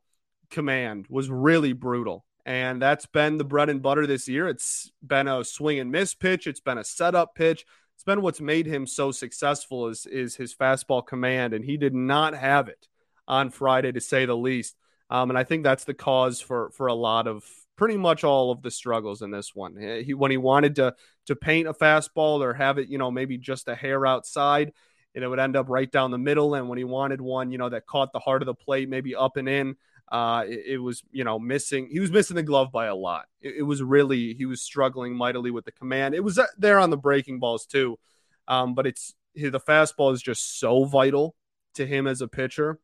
command 0.51 1.07
was 1.09 1.29
really 1.29 1.73
brutal. 1.73 2.23
And 2.45 2.81
that's 2.81 3.07
been 3.07 3.37
the 3.37 3.43
bread 3.43 3.69
and 3.69 3.81
butter 3.81 4.05
this 4.05 4.27
year. 4.29 4.47
It's 4.47 4.91
been 5.05 5.27
a 5.27 5.43
swing 5.43 5.79
and 5.79 5.91
miss 5.91 6.13
pitch. 6.13 6.47
It's 6.47 6.61
been 6.61 6.77
a 6.77 6.83
setup 6.83 7.35
pitch. 7.35 7.65
It's 7.95 8.03
been 8.03 8.21
what's 8.21 8.39
made 8.39 8.67
him 8.67 8.85
so 8.85 9.11
successful 9.11 9.87
is 9.87 10.05
is 10.05 10.35
his 10.35 10.55
fastball 10.55 11.05
command, 11.05 11.53
and 11.53 11.65
he 11.65 11.77
did 11.77 11.95
not 11.95 12.35
have 12.35 12.69
it 12.69 12.87
on 13.27 13.49
Friday 13.49 13.91
to 13.91 13.99
say 13.99 14.25
the 14.25 14.37
least. 14.37 14.77
Um, 15.09 15.31
and 15.31 15.37
I 15.37 15.43
think 15.43 15.63
that's 15.63 15.83
the 15.83 15.95
cause 15.95 16.39
for 16.39 16.69
for 16.69 16.87
a 16.87 16.93
lot 16.93 17.27
of 17.27 17.43
pretty 17.77 17.95
much 17.95 18.23
all 18.23 18.51
of 18.51 18.61
the 18.61 18.71
struggles 18.71 19.21
in 19.21 19.31
this 19.31 19.55
one. 19.55 19.77
He 19.77 20.13
when 20.13 20.31
he 20.31 20.37
wanted 20.37 20.75
to 20.75 20.95
to 21.27 21.35
paint 21.35 21.67
a 21.67 21.73
fastball 21.73 22.41
or 22.41 22.53
have 22.53 22.77
it, 22.77 22.89
you 22.89 22.97
know, 22.97 23.11
maybe 23.11 23.37
just 23.37 23.67
a 23.67 23.75
hair 23.75 24.05
outside, 24.05 24.73
and 25.15 25.23
it 25.23 25.27
would 25.27 25.39
end 25.39 25.55
up 25.55 25.67
right 25.69 25.89
down 25.89 26.11
the 26.11 26.17
middle. 26.17 26.55
And 26.55 26.67
when 26.67 26.77
he 26.77 26.83
wanted 26.83 27.21
one, 27.21 27.51
you 27.51 27.57
know, 27.57 27.69
that 27.69 27.85
caught 27.85 28.11
the 28.11 28.19
heart 28.19 28.41
of 28.41 28.47
the 28.47 28.53
plate, 28.53 28.89
maybe 28.89 29.15
up 29.15 29.37
and 29.37 29.47
in, 29.47 29.75
uh, 30.11 30.43
it, 30.47 30.63
it, 30.65 30.77
was, 30.77 31.03
you 31.11 31.23
know, 31.23 31.39
missing. 31.39 31.89
He 31.91 31.99
was 31.99 32.11
missing 32.11 32.35
the 32.35 32.43
glove 32.43 32.71
by 32.71 32.87
a 32.87 32.95
lot. 32.95 33.25
It, 33.41 33.55
it, 33.59 33.63
was 33.63 33.81
really 33.83 34.33
he 34.33 34.45
was 34.45 34.61
struggling 34.61 35.15
mightily 35.15 35.51
with 35.51 35.65
the 35.65 35.71
command. 35.71 36.15
It 36.15 36.23
was 36.23 36.37
uh, 36.39 36.47
there 36.57 36.79
on 36.79 36.89
the 36.89 36.97
breaking 36.97 37.39
balls 37.39 37.65
too, 37.65 37.99
um, 38.47 38.73
but 38.73 38.87
it's 38.87 39.13
the 39.35 39.59
fastball 39.59 40.13
is 40.13 40.21
just 40.21 40.59
so 40.59 40.85
vital 40.85 41.35
to 41.75 41.85
him 41.85 42.07
as 42.07 42.21
a 42.21 42.27
pitcher 42.27 42.79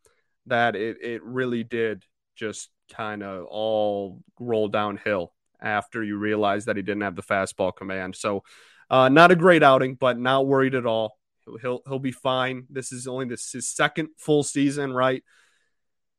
that 0.45 0.75
it 0.75 0.97
it 1.01 1.23
really 1.23 1.63
did 1.63 2.05
just 2.35 2.69
kind 2.91 3.23
of 3.23 3.45
all 3.45 4.21
roll 4.39 4.67
downhill 4.67 5.33
after 5.61 6.03
you 6.03 6.17
realize 6.17 6.65
that 6.65 6.75
he 6.75 6.81
didn't 6.81 7.03
have 7.03 7.15
the 7.15 7.23
fastball 7.23 7.75
command. 7.75 8.15
So, 8.15 8.43
uh, 8.89 9.09
not 9.09 9.31
a 9.31 9.35
great 9.35 9.63
outing, 9.63 9.95
but 9.95 10.19
not 10.19 10.45
worried 10.45 10.75
at 10.75 10.85
all. 10.85 11.17
He'll 11.61 11.81
he'll 11.87 11.99
be 11.99 12.11
fine. 12.11 12.65
This 12.69 12.91
is 12.91 13.07
only 13.07 13.25
this 13.25 13.51
his 13.51 13.69
second 13.69 14.09
full 14.17 14.43
season, 14.43 14.93
right? 14.93 15.23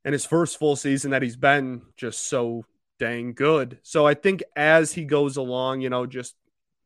And 0.05 0.13
his 0.13 0.25
first 0.25 0.59
full 0.59 0.77
season 0.77 1.13
that 1.13 1.23
he's 1.23 1.37
been 1.37 1.83
just 1.97 2.29
so 2.29 2.65
dang 2.99 3.33
good. 3.33 3.79
So 3.83 4.07
I 4.07 4.15
think 4.15 4.43
as 4.55 4.93
he 4.93 5.05
goes 5.05 5.37
along, 5.37 5.81
you 5.81 5.91
know, 5.91 6.07
just 6.07 6.35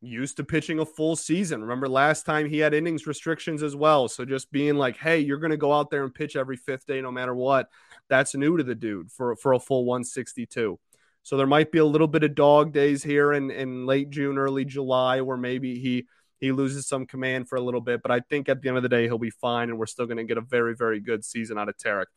used 0.00 0.36
to 0.36 0.44
pitching 0.44 0.78
a 0.78 0.86
full 0.86 1.16
season. 1.16 1.62
Remember 1.62 1.88
last 1.88 2.24
time 2.24 2.48
he 2.48 2.58
had 2.58 2.74
innings 2.74 3.06
restrictions 3.06 3.62
as 3.62 3.74
well. 3.74 4.08
So 4.08 4.24
just 4.24 4.50
being 4.52 4.76
like, 4.76 4.96
hey, 4.96 5.18
you're 5.18 5.38
going 5.38 5.50
to 5.50 5.56
go 5.56 5.72
out 5.72 5.90
there 5.90 6.04
and 6.04 6.14
pitch 6.14 6.36
every 6.36 6.56
fifth 6.56 6.86
day 6.86 7.00
no 7.00 7.10
matter 7.10 7.34
what. 7.34 7.68
That's 8.08 8.34
new 8.34 8.56
to 8.56 8.64
the 8.64 8.74
dude 8.74 9.10
for 9.10 9.36
for 9.36 9.52
a 9.52 9.60
full 9.60 9.84
162. 9.84 10.78
So 11.22 11.36
there 11.36 11.46
might 11.46 11.70
be 11.70 11.78
a 11.78 11.84
little 11.84 12.06
bit 12.06 12.24
of 12.24 12.34
dog 12.34 12.72
days 12.72 13.02
here 13.02 13.32
in, 13.32 13.50
in 13.50 13.84
late 13.84 14.08
June, 14.08 14.38
early 14.38 14.64
July, 14.64 15.20
where 15.20 15.36
maybe 15.36 15.78
he 15.78 16.06
he 16.38 16.52
loses 16.52 16.86
some 16.86 17.06
command 17.06 17.48
for 17.48 17.56
a 17.56 17.60
little 17.60 17.80
bit. 17.80 18.00
But 18.02 18.10
I 18.10 18.20
think 18.20 18.48
at 18.48 18.62
the 18.62 18.68
end 18.68 18.76
of 18.76 18.82
the 18.82 18.88
day, 18.88 19.04
he'll 19.04 19.18
be 19.18 19.30
fine, 19.30 19.68
and 19.68 19.78
we're 19.78 19.86
still 19.86 20.06
going 20.06 20.18
to 20.18 20.24
get 20.24 20.38
a 20.38 20.42
very, 20.42 20.74
very 20.74 21.00
good 21.00 21.24
season 21.24 21.58
out 21.58 21.68
of 21.68 21.76
Tarik. 21.76 22.08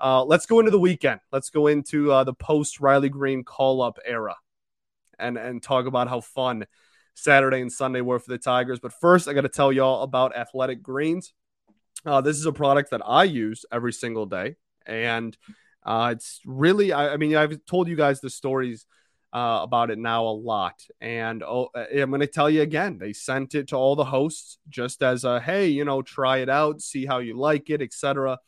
Uh, 0.00 0.24
let's 0.24 0.46
go 0.46 0.58
into 0.60 0.70
the 0.70 0.78
weekend. 0.78 1.20
Let's 1.30 1.50
go 1.50 1.66
into 1.66 2.10
uh, 2.10 2.24
the 2.24 2.34
post 2.34 2.80
Riley 2.80 3.08
Greene 3.08 3.44
call 3.44 3.82
up 3.82 3.98
era, 4.04 4.36
and 5.18 5.36
and 5.36 5.62
talk 5.62 5.86
about 5.86 6.08
how 6.08 6.20
fun 6.20 6.66
Saturday 7.14 7.60
and 7.60 7.72
Sunday 7.72 8.00
were 8.00 8.18
for 8.18 8.30
the 8.30 8.38
Tigers. 8.38 8.80
But 8.80 8.92
first, 8.92 9.28
I 9.28 9.32
got 9.32 9.42
to 9.42 9.48
tell 9.48 9.72
y'all 9.72 10.02
about 10.02 10.36
Athletic 10.36 10.82
Greens. 10.82 11.32
Uh, 12.04 12.20
this 12.20 12.36
is 12.36 12.46
a 12.46 12.52
product 12.52 12.90
that 12.90 13.02
I 13.04 13.24
use 13.24 13.64
every 13.72 13.92
single 13.92 14.26
day, 14.26 14.56
and 14.86 15.36
uh, 15.84 16.10
it's 16.12 16.40
really, 16.44 16.92
I, 16.92 17.14
I, 17.14 17.16
mean, 17.16 17.36
I've 17.36 17.64
told 17.66 17.88
you 17.88 17.96
guys 17.96 18.20
the 18.20 18.30
stories 18.30 18.86
uh, 19.32 19.60
about 19.62 19.90
it 19.90 19.98
now 19.98 20.24
a 20.26 20.32
lot, 20.32 20.80
and 21.00 21.42
oh, 21.42 21.68
I'm 21.74 22.10
going 22.10 22.20
to 22.20 22.26
tell 22.26 22.48
you 22.48 22.62
again. 22.62 22.98
They 22.98 23.12
sent 23.12 23.54
it 23.54 23.68
to 23.68 23.76
all 23.76 23.96
the 23.96 24.04
hosts 24.04 24.58
just 24.68 25.02
as 25.02 25.24
a 25.24 25.40
hey, 25.40 25.66
you 25.68 25.84
know, 25.84 26.02
try 26.02 26.38
it 26.38 26.48
out, 26.48 26.80
see 26.80 27.04
how 27.04 27.18
you 27.18 27.36
like 27.36 27.68
it, 27.68 27.82
etc. 27.82 28.38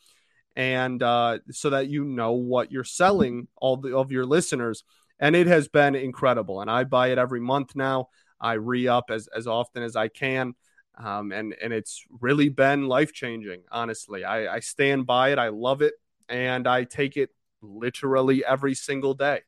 And 0.55 1.03
uh, 1.03 1.39
so 1.51 1.71
that 1.71 1.89
you 1.89 2.05
know 2.05 2.31
what 2.31 2.71
you're 2.71 2.85
selling 2.85 3.47
all 3.57 3.77
the, 3.77 3.97
of 3.97 4.11
your 4.11 4.25
listeners, 4.25 4.85
and 5.19 5.35
it 5.35 5.47
has 5.47 5.67
been 5.67 5.93
incredible. 5.93 6.61
And 6.61 6.71
I 6.71 6.85
buy 6.85 7.09
it 7.09 7.17
every 7.17 7.41
month 7.41 7.75
now. 7.75 8.07
I 8.39 8.53
re 8.53 8.87
up 8.87 9.05
as 9.09 9.27
as 9.27 9.45
often 9.45 9.83
as 9.83 9.95
I 9.95 10.07
can. 10.07 10.55
Um, 10.97 11.31
and 11.31 11.53
and 11.61 11.73
it's 11.73 12.03
really 12.21 12.49
been 12.49 12.87
life 12.87 13.13
changing. 13.13 13.63
Honestly, 13.71 14.23
I, 14.23 14.55
I 14.55 14.59
stand 14.61 15.05
by 15.05 15.31
it. 15.31 15.37
I 15.37 15.49
love 15.49 15.81
it, 15.81 15.93
and 16.29 16.67
I 16.67 16.83
take 16.83 17.17
it 17.17 17.29
literally 17.61 18.45
every 18.45 18.73
single 18.73 19.13
day 19.13 19.41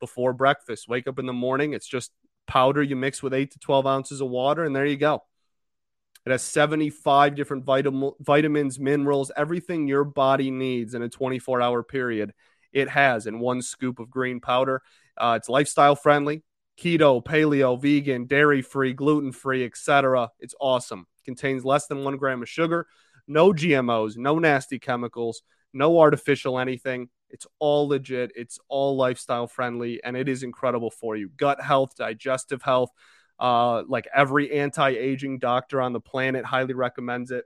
before 0.00 0.32
breakfast. 0.32 0.88
Wake 0.88 1.06
up 1.06 1.18
in 1.18 1.26
the 1.26 1.32
morning. 1.32 1.72
It's 1.72 1.86
just 1.86 2.12
powder 2.46 2.82
you 2.82 2.96
mix 2.96 3.22
with 3.22 3.34
eight 3.34 3.52
to 3.52 3.58
twelve 3.58 3.86
ounces 3.86 4.20
of 4.20 4.28
water, 4.28 4.64
and 4.64 4.74
there 4.74 4.86
you 4.86 4.96
go. 4.96 5.22
It 6.24 6.32
has 6.32 6.42
75 6.42 7.36
different 7.36 7.64
vitam- 7.64 8.14
vitamins, 8.18 8.80
minerals, 8.80 9.30
everything 9.36 9.86
your 9.86 10.02
body 10.02 10.50
needs 10.50 10.94
in 10.94 11.02
a 11.02 11.08
24 11.08 11.62
hour 11.62 11.84
period. 11.84 12.34
It 12.72 12.88
has 12.88 13.28
in 13.28 13.38
one 13.38 13.62
scoop 13.62 14.00
of 14.00 14.10
green 14.10 14.40
powder. 14.40 14.82
Uh, 15.16 15.38
it's 15.38 15.48
lifestyle 15.48 15.94
friendly 15.94 16.42
keto, 16.76 17.24
paleo, 17.24 17.80
vegan, 17.80 18.26
dairy 18.26 18.62
free, 18.62 18.92
gluten 18.92 19.32
free, 19.32 19.64
etc. 19.64 20.30
It's 20.40 20.54
awesome. 20.60 21.06
Contains 21.24 21.64
less 21.64 21.86
than 21.86 22.04
one 22.04 22.16
gram 22.16 22.42
of 22.42 22.48
sugar, 22.48 22.86
no 23.26 23.52
GMOs, 23.52 24.16
no 24.16 24.38
nasty 24.38 24.78
chemicals, 24.78 25.42
no 25.76 25.98
artificial 26.00 26.58
anything. 26.58 27.08
It's 27.30 27.46
all 27.58 27.88
legit. 27.88 28.32
It's 28.34 28.58
all 28.68 28.96
lifestyle 28.96 29.46
friendly, 29.46 30.02
and 30.02 30.16
it 30.16 30.28
is 30.28 30.42
incredible 30.42 30.90
for 30.90 31.16
you. 31.16 31.30
Gut 31.36 31.60
health, 31.60 31.96
digestive 31.96 32.62
health. 32.62 32.90
Uh, 33.38 33.82
like 33.86 34.08
every 34.14 34.50
anti-aging 34.58 35.38
doctor 35.38 35.82
on 35.82 35.92
the 35.92 36.00
planet 36.00 36.44
highly 36.44 36.72
recommends 36.72 37.30
it. 37.30 37.44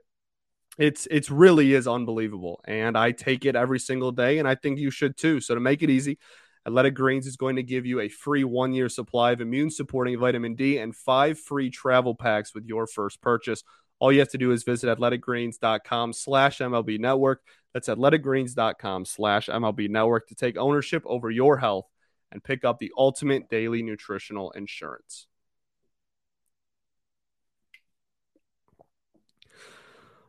It's 0.77 1.05
it's 1.11 1.29
really 1.29 1.73
is 1.73 1.87
unbelievable, 1.87 2.61
and 2.65 2.97
I 2.97 3.11
take 3.11 3.45
it 3.45 3.57
every 3.57 3.79
single 3.79 4.13
day, 4.13 4.39
and 4.39 4.47
I 4.47 4.55
think 4.55 4.79
you 4.79 4.89
should 4.89 5.17
too. 5.17 5.41
So 5.41 5.53
to 5.53 5.59
make 5.59 5.83
it 5.83 5.89
easy, 5.89 6.17
Athletic 6.65 6.93
Greens 6.93 7.27
is 7.27 7.35
going 7.35 7.57
to 7.57 7.63
give 7.63 7.85
you 7.85 7.99
a 7.99 8.07
free 8.07 8.43
one 8.43 8.73
year 8.73 8.87
supply 8.87 9.31
of 9.31 9.41
immune 9.41 9.69
supporting 9.69 10.17
vitamin 10.17 10.55
D 10.55 10.77
and 10.77 10.95
five 10.95 11.39
free 11.39 11.69
travel 11.69 12.15
packs 12.15 12.53
with 12.53 12.65
your 12.65 12.87
first 12.87 13.21
purchase. 13.21 13.63
All 13.99 14.11
you 14.11 14.19
have 14.19 14.29
to 14.29 14.37
do 14.37 14.51
is 14.51 14.63
visit 14.63 14.87
athleticgreens.com 14.97 16.13
slash 16.13 16.59
MLB 16.59 16.99
network. 16.99 17.41
That's 17.73 17.87
athleticgreens.com 17.87 19.05
slash 19.05 19.47
MLB 19.47 19.89
network 19.89 20.27
to 20.27 20.35
take 20.35 20.57
ownership 20.57 21.03
over 21.05 21.31
your 21.31 21.57
health 21.57 21.87
and 22.31 22.43
pick 22.43 22.65
up 22.65 22.79
the 22.79 22.91
ultimate 22.97 23.49
daily 23.49 23.83
nutritional 23.83 24.51
insurance. 24.51 25.27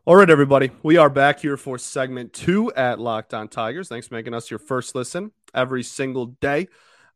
All 0.05 0.17
right, 0.17 0.29
everybody. 0.29 0.69
We 0.83 0.97
are 0.97 1.09
back 1.09 1.39
here 1.39 1.55
for 1.55 1.77
segment 1.77 2.33
two 2.33 2.73
at 2.73 2.99
Locked 2.99 3.33
On 3.33 3.47
Tigers. 3.47 3.87
Thanks 3.87 4.07
for 4.07 4.15
making 4.15 4.33
us 4.33 4.49
your 4.51 4.59
first 4.59 4.95
listen 4.95 5.31
every 5.53 5.81
single 5.81 6.25
day. 6.25 6.67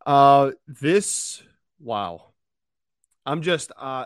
Uh, 0.06 0.52
this, 0.68 1.44
wow. 1.80 2.32
I'm 3.26 3.42
just, 3.42 3.74
uh, 3.78 4.06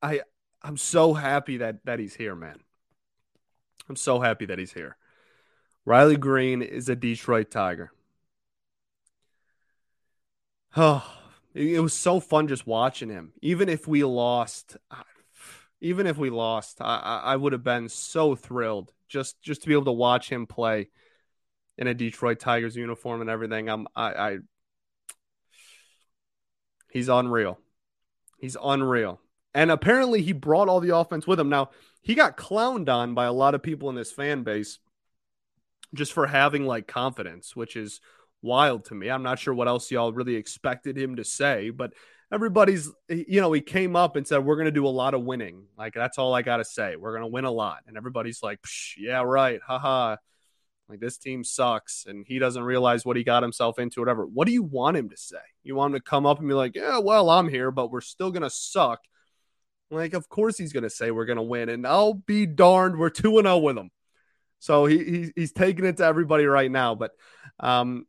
I, 0.00 0.22
I'm 0.62 0.78
so 0.78 1.12
happy 1.12 1.58
that 1.58 1.84
that 1.84 1.98
he's 1.98 2.14
here, 2.14 2.34
man. 2.34 2.56
I'm 3.88 3.96
so 3.96 4.20
happy 4.20 4.46
that 4.46 4.58
he's 4.58 4.72
here. 4.72 4.96
Riley 5.84 6.16
Greene 6.16 6.62
is 6.62 6.88
a 6.88 6.96
Detroit 6.96 7.50
Tiger. 7.50 7.92
Oh, 10.78 11.10
it 11.54 11.80
was 11.80 11.94
so 11.94 12.20
fun 12.20 12.48
just 12.48 12.66
watching 12.66 13.08
him. 13.08 13.32
Even 13.40 13.70
if 13.70 13.88
we 13.88 14.04
lost, 14.04 14.76
even 15.80 16.06
if 16.06 16.18
we 16.18 16.28
lost, 16.28 16.82
I, 16.82 17.22
I 17.24 17.36
would 17.36 17.54
have 17.54 17.64
been 17.64 17.88
so 17.88 18.34
thrilled 18.34 18.92
just 19.08 19.40
just 19.40 19.62
to 19.62 19.68
be 19.68 19.72
able 19.72 19.86
to 19.86 19.92
watch 19.92 20.28
him 20.28 20.46
play 20.46 20.88
in 21.78 21.86
a 21.86 21.94
Detroit 21.94 22.40
Tigers 22.40 22.76
uniform 22.76 23.22
and 23.22 23.30
everything. 23.30 23.70
I'm 23.70 23.86
I, 23.96 24.12
I 24.12 24.38
he's 26.90 27.08
unreal. 27.08 27.58
He's 28.38 28.56
unreal. 28.62 29.20
And 29.54 29.70
apparently 29.70 30.20
he 30.20 30.32
brought 30.32 30.68
all 30.68 30.80
the 30.80 30.94
offense 30.94 31.26
with 31.26 31.40
him. 31.40 31.48
Now, 31.48 31.70
he 32.06 32.14
got 32.14 32.36
clowned 32.36 32.88
on 32.88 33.14
by 33.14 33.24
a 33.24 33.32
lot 33.32 33.56
of 33.56 33.64
people 33.64 33.90
in 33.90 33.96
this 33.96 34.12
fan 34.12 34.44
base 34.44 34.78
just 35.92 36.12
for 36.12 36.28
having 36.28 36.64
like 36.64 36.86
confidence, 36.86 37.56
which 37.56 37.74
is 37.74 38.00
wild 38.40 38.84
to 38.84 38.94
me. 38.94 39.10
I'm 39.10 39.24
not 39.24 39.40
sure 39.40 39.52
what 39.52 39.66
else 39.66 39.90
y'all 39.90 40.12
really 40.12 40.36
expected 40.36 40.96
him 40.96 41.16
to 41.16 41.24
say, 41.24 41.70
but 41.70 41.94
everybody's 42.30 42.88
you 43.08 43.40
know 43.40 43.50
he 43.50 43.60
came 43.60 43.96
up 43.96 44.14
and 44.14 44.24
said 44.24 44.44
we're 44.44 44.54
going 44.54 44.66
to 44.66 44.70
do 44.70 44.86
a 44.86 44.88
lot 44.88 45.14
of 45.14 45.24
winning. 45.24 45.64
Like 45.76 45.94
that's 45.94 46.16
all 46.16 46.32
i 46.32 46.42
got 46.42 46.58
to 46.58 46.64
say. 46.64 46.94
We're 46.94 47.10
going 47.10 47.28
to 47.28 47.34
win 47.34 47.44
a 47.44 47.50
lot. 47.50 47.78
And 47.88 47.96
everybody's 47.96 48.40
like 48.40 48.60
yeah 48.96 49.22
right. 49.22 49.58
Haha 49.66 50.14
like 50.88 51.00
this 51.00 51.18
team 51.18 51.42
sucks. 51.42 52.06
And 52.06 52.24
he 52.24 52.38
doesn't 52.38 52.62
realize 52.62 53.04
what 53.04 53.16
he 53.16 53.24
got 53.24 53.42
himself 53.42 53.80
into 53.80 54.00
whatever. 54.00 54.24
What 54.26 54.46
do 54.46 54.52
you 54.52 54.62
want 54.62 54.96
him 54.96 55.08
to 55.08 55.16
say? 55.16 55.42
You 55.64 55.74
want 55.74 55.92
him 55.92 55.98
to 56.00 56.04
come 56.08 56.24
up 56.24 56.38
and 56.38 56.46
be 56.46 56.54
like 56.54 56.76
yeah 56.76 56.98
well 56.98 57.30
i'm 57.30 57.48
here 57.48 57.72
but 57.72 57.90
we're 57.90 58.00
still 58.00 58.30
going 58.30 58.44
to 58.44 58.50
suck 58.50 59.00
like 59.90 60.14
of 60.14 60.28
course 60.28 60.58
he's 60.58 60.72
going 60.72 60.82
to 60.82 60.90
say 60.90 61.10
we're 61.10 61.26
going 61.26 61.36
to 61.36 61.42
win 61.42 61.68
and 61.68 61.86
i'll 61.86 62.14
be 62.14 62.46
darned 62.46 62.98
we're 62.98 63.10
two 63.10 63.38
and 63.38 63.46
zero 63.46 63.58
with 63.58 63.76
him 63.76 63.90
so 64.58 64.86
he, 64.86 64.98
he 64.98 65.32
he's 65.36 65.52
taking 65.52 65.84
it 65.84 65.98
to 65.98 66.04
everybody 66.04 66.44
right 66.46 66.70
now 66.70 66.94
but 66.94 67.12
um 67.60 68.06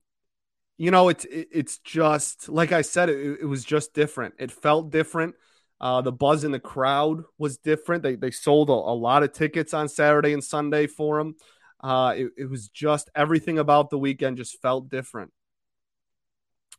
you 0.78 0.92
know, 0.92 1.10
it's 1.10 1.26
it's 1.30 1.80
just 1.80 2.50
like 2.50 2.72
I 2.72 2.82
said, 2.84 3.10
it, 3.10 3.40
it 3.42 3.46
was 3.46 3.66
just 3.66 3.94
different. 3.94 4.36
It 4.38 4.52
felt 4.52 4.92
different. 4.92 5.36
Uh, 5.82 6.02
the 6.02 6.12
buzz 6.12 6.44
in 6.44 6.52
the 6.52 6.60
crowd 6.60 7.24
was 7.38 7.58
different. 7.58 8.04
They 8.04 8.16
they 8.16 8.32
sold 8.32 8.70
a, 8.70 8.74
a 8.74 8.96
lot 8.96 9.24
of 9.24 9.34
tickets 9.34 9.74
on 9.74 9.90
Saturday 9.90 10.34
and 10.34 10.44
Sunday 10.44 10.86
for 10.88 11.20
him. 11.20 11.36
Uh, 11.84 12.14
it, 12.16 12.32
it 12.38 12.50
was 12.50 12.70
just 12.70 13.10
everything 13.16 13.58
about 13.58 13.90
the 13.90 13.98
weekend 13.98 14.38
just 14.38 14.62
felt 14.62 14.90
different, 14.90 15.32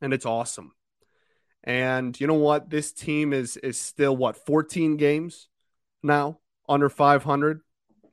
and 0.01 0.13
it's 0.15 0.27
awesome. 0.27 0.73
And 1.65 2.19
you 2.21 2.27
know 2.27 2.35
what? 2.35 2.71
This 2.71 2.93
team 2.93 3.33
is 3.33 3.57
is 3.59 3.79
still 3.79 4.17
what 4.17 4.37
14 4.47 4.97
games 4.97 5.49
now 6.03 6.39
under 6.69 6.89
500. 6.89 7.61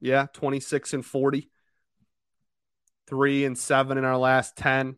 Yeah, 0.01 0.27
26 0.33 0.93
and 0.93 1.05
40. 1.05 1.49
3 3.07 3.45
and 3.45 3.57
7 3.57 3.97
in 3.97 4.03
our 4.03 4.17
last 4.17 4.57
10. 4.57 4.97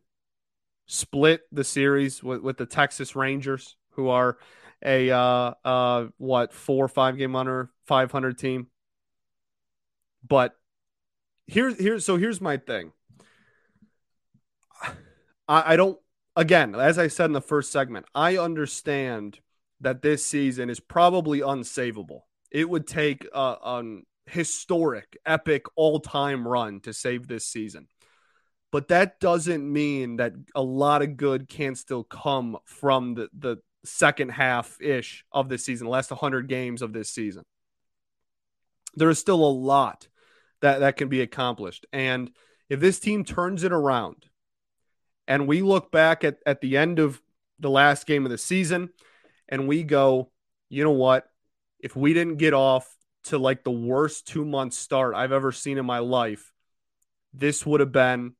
Split 0.85 1.41
the 1.51 1.63
series 1.63 2.23
with, 2.23 2.41
with 2.41 2.57
the 2.57 2.65
Texas 2.65 3.15
Rangers, 3.15 3.75
who 3.91 4.07
are 4.07 4.37
a 4.83 5.09
uh 5.11 5.53
uh 5.65 6.07
what 6.17 6.53
four 6.53 6.85
or 6.85 6.87
five 6.87 7.17
game 7.17 7.35
under 7.35 7.71
500 7.85 8.37
team. 8.37 8.67
But 10.25 10.55
here's 11.45 11.77
here's 11.79 12.05
so 12.05 12.15
here's 12.17 12.39
my 12.39 12.57
thing. 12.57 12.93
I, 15.47 15.73
I 15.73 15.75
don't 15.75 15.97
again, 16.37 16.75
as 16.75 16.97
I 16.97 17.07
said 17.07 17.25
in 17.25 17.33
the 17.33 17.41
first 17.41 17.71
segment, 17.71 18.05
I 18.15 18.37
understand 18.37 19.39
that 19.81 20.01
this 20.01 20.25
season 20.25 20.69
is 20.69 20.79
probably 20.79 21.39
unsavable. 21.41 22.21
It 22.51 22.69
would 22.69 22.87
take 22.87 23.27
a, 23.33 23.57
an 23.61 24.03
historic, 24.27 25.17
epic, 25.25 25.65
all 25.75 25.99
time 25.99 26.47
run 26.47 26.79
to 26.81 26.93
save 26.93 27.27
this 27.27 27.45
season. 27.45 27.87
But 28.71 28.89
that 28.89 29.19
doesn't 29.19 29.71
mean 29.71 30.17
that 30.17 30.33
a 30.53 30.61
lot 30.61 31.01
of 31.01 31.17
good 31.17 31.49
can't 31.49 31.77
still 31.77 32.03
come 32.03 32.57
from 32.65 33.15
the, 33.15 33.29
the 33.37 33.57
second 33.83 34.29
half 34.29 34.79
ish 34.81 35.25
of 35.31 35.49
this 35.49 35.65
season, 35.65 35.87
last 35.87 36.11
100 36.11 36.47
games 36.47 36.81
of 36.81 36.93
this 36.93 37.09
season. 37.09 37.43
There 38.95 39.09
is 39.09 39.19
still 39.19 39.43
a 39.43 39.51
lot 39.51 40.07
that, 40.61 40.81
that 40.81 40.97
can 40.97 41.07
be 41.07 41.21
accomplished. 41.21 41.85
And 41.91 42.31
if 42.69 42.79
this 42.79 42.99
team 42.99 43.23
turns 43.23 43.63
it 43.63 43.71
around, 43.71 44.25
and 45.27 45.47
we 45.47 45.61
look 45.61 45.91
back 45.91 46.23
at, 46.23 46.37
at 46.45 46.61
the 46.61 46.77
end 46.77 46.99
of 46.99 47.21
the 47.59 47.69
last 47.69 48.05
game 48.05 48.25
of 48.25 48.31
the 48.31 48.37
season 48.37 48.89
and 49.49 49.67
we 49.67 49.83
go, 49.83 50.31
you 50.69 50.83
know 50.83 50.91
what? 50.91 51.29
If 51.79 51.95
we 51.95 52.13
didn't 52.13 52.37
get 52.37 52.53
off 52.53 52.87
to 53.25 53.37
like 53.37 53.63
the 53.63 53.71
worst 53.71 54.27
two 54.27 54.45
month 54.45 54.73
start 54.73 55.15
I've 55.15 55.31
ever 55.31 55.51
seen 55.51 55.77
in 55.77 55.85
my 55.85 55.99
life, 55.99 56.53
this 57.33 57.65
would 57.65 57.79
have 57.79 57.91
been 57.91 58.33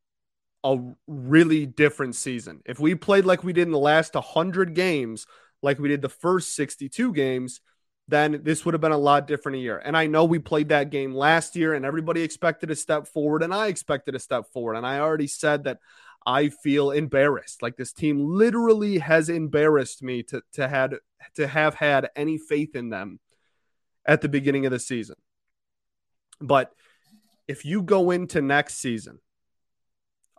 a 0.63 0.77
really 1.07 1.65
different 1.65 2.15
season. 2.15 2.61
If 2.65 2.79
we 2.79 2.95
played 2.95 3.25
like 3.25 3.43
we 3.43 3.53
did 3.53 3.67
in 3.67 3.71
the 3.71 3.77
last 3.77 4.15
100 4.15 4.73
games, 4.73 5.27
like 5.61 5.79
we 5.79 5.89
did 5.89 6.01
the 6.01 6.09
first 6.09 6.55
62 6.55 7.13
games, 7.13 7.61
then 8.07 8.41
this 8.43 8.63
would 8.63 8.73
have 8.73 8.81
been 8.81 8.91
a 8.91 8.97
lot 8.97 9.27
different 9.27 9.57
a 9.57 9.61
year. 9.61 9.81
And 9.83 9.97
I 9.97 10.07
know 10.07 10.25
we 10.25 10.39
played 10.39 10.69
that 10.69 10.89
game 10.89 11.13
last 11.13 11.55
year 11.55 11.73
and 11.73 11.85
everybody 11.85 12.21
expected 12.21 12.71
a 12.71 12.75
step 12.75 13.07
forward, 13.07 13.43
and 13.43 13.53
I 13.53 13.67
expected 13.67 14.15
a 14.15 14.19
step 14.19 14.45
forward. 14.53 14.75
And 14.75 14.85
I 14.85 14.99
already 14.99 15.27
said 15.27 15.65
that 15.65 15.79
I 16.27 16.49
feel 16.49 16.91
embarrassed. 16.91 17.63
Like 17.63 17.77
this 17.77 17.93
team 17.93 18.19
literally 18.19 18.97
has 18.97 19.29
embarrassed 19.29 20.03
me 20.03 20.23
to 20.23 20.43
to 20.53 20.67
had 20.67 20.97
to 21.35 21.47
have 21.47 21.75
had 21.75 22.09
any 22.17 22.37
faith 22.37 22.75
in 22.75 22.89
them 22.89 23.19
at 24.05 24.21
the 24.21 24.27
beginning 24.27 24.65
of 24.65 24.73
the 24.73 24.79
season. 24.79 25.15
But 26.41 26.73
if 27.47 27.63
you 27.63 27.81
go 27.81 28.11
into 28.11 28.41
next 28.41 28.75
season, 28.75 29.19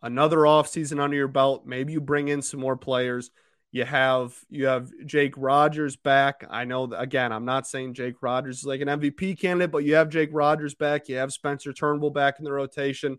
another 0.03 0.39
offseason 0.39 1.01
under 1.01 1.17
your 1.17 1.27
belt, 1.27 1.65
maybe 1.65 1.95
you 1.95 2.03
bring 2.03 2.29
in 2.29 2.43
some 2.43 2.61
more 2.61 2.77
players. 2.77 3.31
You 3.73 3.87
have 3.87 4.35
you 4.51 4.67
have 4.67 4.91
Jake 5.07 5.35
Rogers 5.39 5.97
back. 5.97 6.45
I 6.51 6.65
know 6.65 6.87
that, 6.89 7.01
again, 7.01 7.33
I'm 7.33 7.47
not 7.47 7.67
saying 7.67 7.95
Jake 7.95 8.17
Rogers 8.21 8.59
is 8.59 8.65
like 8.67 8.83
an 8.83 8.89
MVP 8.89 9.41
candidate, 9.41 9.71
but 9.71 9.85
you 9.85 9.95
have 9.95 10.11
Jake 10.11 10.31
Rogers 10.33 10.75
back. 10.75 11.09
You 11.09 11.17
have 11.17 11.33
Spencer 11.33 11.73
Turnbull 11.73 12.11
back 12.11 12.39
in 12.39 12.45
the 12.45 12.53
rotation 12.53 13.19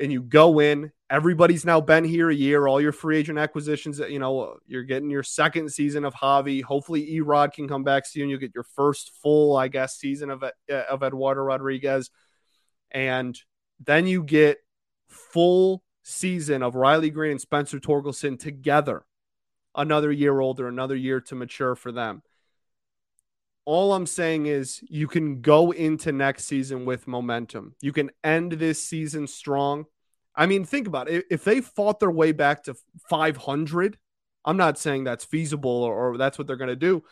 and 0.00 0.12
you 0.12 0.22
go 0.22 0.60
in. 0.60 0.90
Everybody's 1.10 1.64
now 1.64 1.80
been 1.80 2.04
here 2.04 2.30
a 2.30 2.34
year. 2.34 2.66
All 2.66 2.80
your 2.80 2.92
free 2.92 3.18
agent 3.18 3.38
acquisitions, 3.38 3.98
you 3.98 4.18
know, 4.18 4.56
you're 4.66 4.82
getting 4.82 5.10
your 5.10 5.22
second 5.22 5.70
season 5.70 6.04
of 6.04 6.14
Javi. 6.14 6.62
Hopefully, 6.62 7.06
Erod 7.12 7.52
can 7.52 7.68
come 7.68 7.84
back 7.84 8.06
soon. 8.06 8.28
You 8.28 8.38
get 8.38 8.54
your 8.54 8.64
first 8.64 9.12
full, 9.22 9.56
I 9.56 9.68
guess, 9.68 9.96
season 9.96 10.30
of 10.30 10.42
uh, 10.42 10.50
of 10.90 11.02
Eduardo 11.02 11.42
Rodriguez, 11.42 12.10
and 12.90 13.38
then 13.80 14.06
you 14.06 14.22
get 14.22 14.58
full 15.08 15.82
season 16.02 16.62
of 16.62 16.74
Riley 16.74 17.10
Greene 17.10 17.32
and 17.32 17.40
Spencer 17.40 17.78
Torkelson 17.78 18.38
together. 18.38 19.04
Another 19.76 20.10
year 20.10 20.40
older, 20.40 20.68
another 20.68 20.96
year 20.96 21.20
to 21.20 21.34
mature 21.34 21.74
for 21.74 21.92
them 21.92 22.22
all 23.66 23.94
I'm 23.94 24.06
saying 24.06 24.46
is 24.46 24.80
you 24.88 25.06
can 25.06 25.40
go 25.40 25.70
into 25.70 26.12
next 26.12 26.44
season 26.44 26.84
with 26.84 27.08
momentum. 27.08 27.74
You 27.80 27.92
can 27.92 28.10
end 28.22 28.52
this 28.52 28.82
season 28.82 29.26
strong. 29.26 29.86
I 30.36 30.46
mean, 30.46 30.64
think 30.64 30.86
about 30.86 31.08
it. 31.08 31.26
If 31.30 31.44
they 31.44 31.60
fought 31.60 32.00
their 32.00 32.10
way 32.10 32.32
back 32.32 32.64
to 32.64 32.74
500, 33.08 33.98
I'm 34.44 34.56
not 34.56 34.78
saying 34.78 35.04
that's 35.04 35.24
feasible 35.24 35.70
or, 35.70 36.14
or 36.14 36.18
that's 36.18 36.38
what 36.38 36.46
they're 36.46 36.56
going 36.56 36.68
to 36.68 36.76
do. 36.76 37.04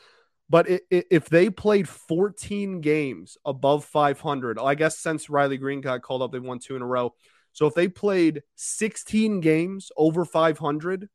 But 0.51 0.67
if 0.91 1.29
they 1.31 1.49
played 1.49 1.89
14 1.89 2.81
games 2.81 3.39
above 3.45 3.85
500, 3.85 4.59
I 4.59 4.75
guess 4.75 4.99
since 4.99 5.31
Riley 5.31 5.57
Greene 5.57 5.81
got 5.81 6.03
called 6.03 6.21
up, 6.21 6.33
they 6.33 6.41
won 6.41 6.59
two 6.59 6.77
in 6.77 6.83
a 6.83 6.87
row. 6.87 7.15
So 7.53 7.67
if 7.67 7.75
they 7.75 7.89
played 7.89 8.43
16 8.57 9.41
games 9.41 9.91
over 9.97 10.25
500 10.25 11.09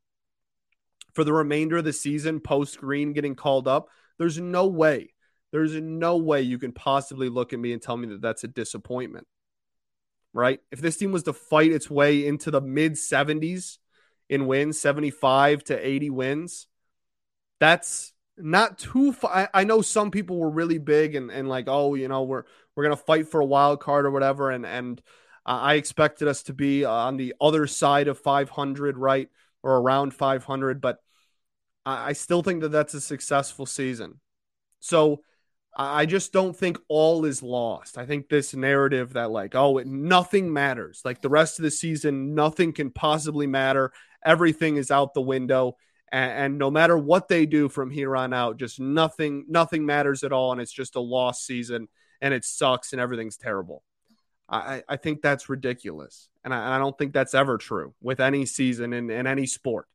for 1.14 1.24
the 1.24 1.34
remainder 1.34 1.78
of 1.78 1.84
the 1.84 1.94
season 1.94 2.40
post 2.40 2.80
Greene 2.80 3.14
getting 3.14 3.36
called 3.36 3.68
up, 3.68 3.90
there's 4.18 4.40
no 4.40 4.66
way 4.68 5.14
there's 5.52 5.74
no 5.74 6.18
way 6.18 6.42
you 6.42 6.58
can 6.58 6.72
possibly 6.72 7.30
look 7.30 7.54
at 7.54 7.60
me 7.60 7.74
and 7.74 7.82
tell 7.82 7.98
me 7.98 8.08
that 8.10 8.22
that's 8.22 8.44
a 8.44 8.48
disappointment. 8.48 9.28
Right? 10.38 10.60
If 10.72 10.82
this 10.82 10.98
team 10.98 11.12
was 11.12 11.24
to 11.24 11.34
fight 11.34 11.72
its 11.72 11.90
way 11.90 12.28
into 12.28 12.52
the 12.52 12.62
mid 12.62 12.94
70s 12.94 13.80
in 14.30 14.46
wins, 14.46 14.80
75 14.80 15.64
to 15.66 15.88
80 15.88 16.10
wins, 16.12 16.68
that's 17.60 18.14
not 18.38 18.78
too 18.78 19.14
far. 19.14 19.50
I, 19.52 19.64
know 19.64 19.82
some 19.82 20.12
people 20.12 20.38
were 20.38 20.52
really 20.52 20.78
big 20.78 21.16
and, 21.16 21.32
and 21.32 21.50
like, 21.50 21.66
oh, 21.68 21.96
you 21.96 22.08
know, 22.08 22.22
we're 22.24 22.44
we're 22.76 22.84
gonna 22.84 22.96
fight 22.96 23.30
for 23.30 23.42
a 23.42 23.46
wild 23.46 23.80
card 23.80 24.06
or 24.06 24.12
whatever, 24.12 24.52
and 24.52 24.64
and 24.64 25.02
I 25.44 25.76
expected 25.76 26.28
us 26.28 26.44
to 26.44 26.54
be 26.54 26.86
on 26.86 27.18
the 27.18 27.34
other 27.42 27.66
side 27.66 28.08
of 28.08 28.20
500, 28.20 28.98
right, 28.98 29.30
or 29.64 29.78
around 29.78 30.14
500, 30.14 30.82
but 30.82 31.00
I, 31.86 32.10
I 32.10 32.14
still 32.14 32.44
think 32.44 32.62
that 32.62 32.70
that's 32.70 32.94
a 32.94 33.02
successful 33.02 33.66
season. 33.66 34.20
So 34.82 35.22
I 35.80 36.08
just 36.08 36.34
don't 36.34 36.58
think 36.58 36.80
all 36.88 37.24
is 37.26 37.44
lost. 37.44 38.00
I 38.00 38.08
think 38.08 38.30
this 38.30 38.56
narrative 38.56 39.14
that, 39.14 39.30
like, 39.30 39.54
oh, 39.54 39.78
it, 39.78 39.86
nothing 39.86 40.52
matters. 40.52 41.04
Like 41.06 41.22
the 41.22 41.30
rest 41.30 41.60
of 41.60 41.64
the 41.64 41.72
season, 41.72 42.34
nothing 42.34 42.74
can 42.74 42.90
possibly 42.90 43.46
matter. 43.46 43.92
Everything 44.26 44.78
is 44.78 44.90
out 44.90 45.14
the 45.14 45.22
window. 45.22 45.78
And, 46.12 46.32
and, 46.32 46.58
no 46.58 46.72
matter 46.72 46.98
what 46.98 47.28
they 47.28 47.46
do 47.46 47.70
from 47.70 47.92
here 47.92 48.16
on 48.16 48.34
out, 48.34 48.58
just 48.58 48.80
nothing, 48.80 49.46
nothing 49.48 49.86
matters 49.86 50.24
at 50.24 50.32
all. 50.32 50.52
And 50.52 50.60
it's 50.60 50.72
just 50.72 50.96
a 50.96 51.00
lost 51.00 51.46
season 51.46 51.90
and 52.22 52.34
it 52.34 52.44
sucks 52.44 52.92
and 52.92 53.00
everything's 53.00 53.38
terrible. 53.38 53.84
I, 54.50 54.82
I 54.90 54.96
think 54.96 55.22
that's 55.22 55.50
ridiculous. 55.50 56.30
And 56.44 56.56
I, 56.56 56.78
I 56.78 56.80
don't 56.80 56.98
think 56.98 57.14
that's 57.14 57.36
ever 57.36 57.58
true 57.58 57.94
with 58.02 58.20
any 58.20 58.48
season 58.48 58.94
in, 58.94 59.12
in 59.12 59.28
any 59.28 59.46
sport. 59.46 59.88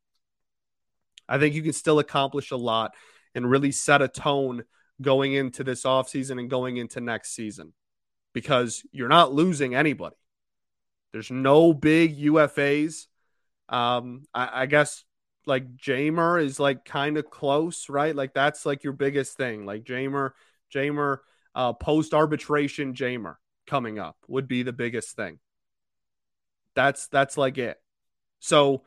I 1.29 1.39
think 1.39 1.57
you 1.57 1.63
can 1.63 1.73
still 1.73 1.99
accomplish 1.99 2.53
a 2.53 2.57
lot 2.57 2.95
and 3.35 3.51
really 3.51 3.73
set 3.73 4.03
a 4.03 4.09
tone 4.09 4.65
going 5.03 5.35
into 5.35 5.65
this 5.65 5.85
offseason 5.85 6.39
and 6.39 6.49
going 6.51 6.77
into 6.77 7.01
next 7.01 7.35
season 7.35 7.73
because 8.33 8.83
you're 8.93 9.09
not 9.09 9.33
losing 9.33 9.75
anybody. 9.75 10.17
There's 11.13 11.31
no 11.31 11.75
big 11.75 12.19
UFAs. 12.19 13.07
Um, 13.69 14.25
I, 14.33 14.63
I 14.63 14.67
guess 14.67 15.05
like 15.47 15.77
Jeimer 15.77 16.43
is 16.43 16.59
like 16.59 16.85
kind 16.85 17.17
of 17.17 17.31
close, 17.31 17.89
right? 17.89 18.15
Like 18.15 18.35
that's 18.35 18.65
like 18.65 18.85
your 18.85 18.93
biggest 18.93 19.37
thing. 19.37 19.67
Like 19.67 19.85
Jeimer, 19.85 20.31
Jeimer, 20.75 21.19
uh, 21.55 21.73
post 21.75 22.15
arbitration 22.15 22.95
Jeimer 22.95 23.37
coming 23.67 23.99
up 23.99 24.17
would 24.29 24.49
be 24.49 24.63
the 24.63 24.73
biggest 24.73 25.17
thing. 25.17 25.39
That's 26.75 27.09
that's 27.09 27.37
like 27.37 27.59
it. 27.59 27.79
So 28.41 28.83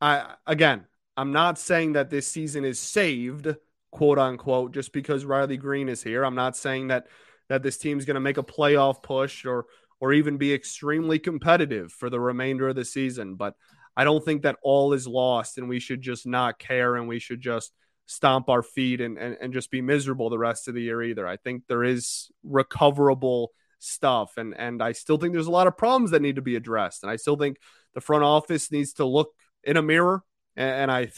I 0.00 0.34
again, 0.46 0.86
I'm 1.16 1.32
not 1.32 1.58
saying 1.58 1.92
that 1.92 2.10
this 2.10 2.26
season 2.26 2.64
is 2.64 2.78
saved 2.78 3.54
quote 3.92 4.18
unquote, 4.18 4.72
just 4.72 4.92
because 4.92 5.24
Riley 5.24 5.56
Greene 5.56 5.88
is 5.88 6.02
here. 6.02 6.24
I'm 6.24 6.34
not 6.34 6.56
saying 6.56 6.88
that 6.88 7.06
that 7.48 7.62
this 7.62 7.78
team's 7.78 8.04
going 8.04 8.14
to 8.14 8.20
make 8.20 8.38
a 8.38 8.42
playoff 8.42 9.02
push 9.02 9.44
or 9.44 9.66
or 10.00 10.12
even 10.12 10.36
be 10.36 10.52
extremely 10.52 11.20
competitive 11.20 11.92
for 11.92 12.10
the 12.10 12.18
remainder 12.18 12.68
of 12.68 12.74
the 12.74 12.84
season, 12.84 13.36
but 13.36 13.54
I 13.96 14.02
don't 14.02 14.24
think 14.24 14.42
that 14.42 14.56
all 14.62 14.94
is 14.94 15.06
lost 15.06 15.58
and 15.58 15.68
we 15.68 15.78
should 15.78 16.00
just 16.00 16.26
not 16.26 16.58
care 16.58 16.96
and 16.96 17.06
we 17.06 17.20
should 17.20 17.40
just 17.40 17.72
stomp 18.06 18.48
our 18.48 18.62
feet 18.62 19.00
and, 19.00 19.16
and, 19.16 19.36
and 19.40 19.52
just 19.52 19.70
be 19.70 19.80
miserable 19.80 20.28
the 20.28 20.38
rest 20.38 20.66
of 20.66 20.74
the 20.74 20.82
year 20.82 21.02
either. 21.02 21.26
I 21.26 21.36
think 21.36 21.64
there 21.68 21.84
is 21.84 22.32
recoverable 22.42 23.52
stuff 23.78 24.36
and 24.36 24.54
and 24.56 24.80
I 24.82 24.92
still 24.92 25.18
think 25.18 25.32
there's 25.32 25.46
a 25.48 25.52
lot 25.52 25.66
of 25.66 25.76
problems 25.76 26.12
that 26.12 26.22
need 26.22 26.36
to 26.36 26.42
be 26.42 26.56
addressed. 26.56 27.02
And 27.02 27.12
I 27.12 27.16
still 27.16 27.36
think 27.36 27.58
the 27.94 28.00
front 28.00 28.24
office 28.24 28.72
needs 28.72 28.94
to 28.94 29.04
look 29.04 29.30
in 29.62 29.76
a 29.76 29.82
mirror 29.82 30.24
and, 30.56 30.70
and 30.70 30.90
I 30.90 31.10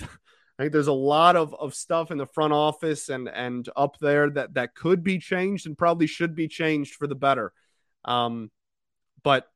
I 0.58 0.62
think 0.62 0.72
there's 0.72 0.86
a 0.86 0.92
lot 0.92 1.36
of, 1.36 1.54
of 1.54 1.74
stuff 1.74 2.10
in 2.10 2.18
the 2.18 2.26
front 2.26 2.52
office 2.52 3.08
and 3.08 3.28
and 3.28 3.68
up 3.74 3.98
there 3.98 4.30
that 4.30 4.54
that 4.54 4.74
could 4.74 5.02
be 5.02 5.18
changed 5.18 5.66
and 5.66 5.76
probably 5.76 6.06
should 6.06 6.34
be 6.34 6.48
changed 6.48 6.94
for 6.94 7.06
the 7.06 7.16
better. 7.16 7.52
Um, 8.04 8.50
but 9.22 9.50